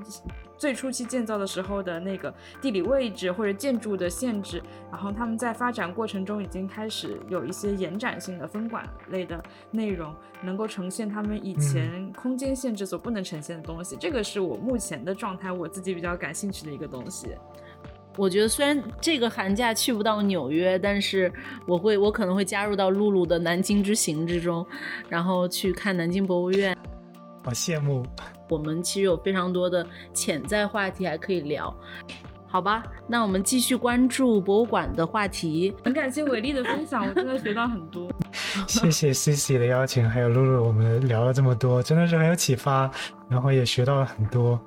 [0.59, 2.31] 最初期建造的时候的那个
[2.61, 4.61] 地理位置或者建筑的限制，
[4.91, 9.41] 然后他们在发展过程中已经开始有一些延展性的分馆类的
[9.71, 13.95] 内容，能够呈现他们以前空间限制所不能呈现的东西。
[13.97, 17.29] 这个是我目前的状态，我自己比较感兴趣的一个东西。
[18.17, 21.31] 我觉得虽然这个寒假去不到纽约，但是
[21.65, 24.65] 我会我可能会加入到露露的南京之行之中，
[25.07, 26.75] 然后去看南京博物院。
[27.45, 28.05] 好羡慕。
[28.49, 31.73] 我们其实有非常多的潜在话题还可以聊，
[32.47, 32.83] 好吧？
[33.07, 35.73] 那我们继续关注博物馆的话题。
[35.83, 38.11] 很感谢伟丽的分享，我真的学到很多。
[38.67, 42.89] 谢谢 Cici 的邀请，还有露露，我们聊了这么多，真的是很有启发，
[43.29, 44.59] 然后也学到了很多。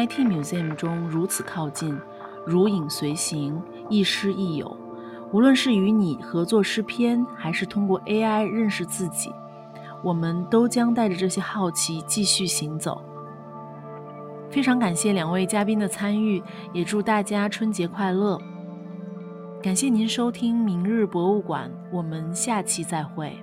[0.00, 1.94] IT Museum 中如此靠近，
[2.46, 4.74] 如影随形，亦师亦友。
[5.30, 9.30] 无论是与你合作诗篇，还是通过 AI 认识自己，
[10.02, 13.02] 我们都将带着这些好奇继续行走。
[14.48, 18.40] 非常感谢两位嘉宾的参与，也祝大家春节快乐。
[19.62, 23.38] 感谢您收听《明日博物馆》，我们下期再会。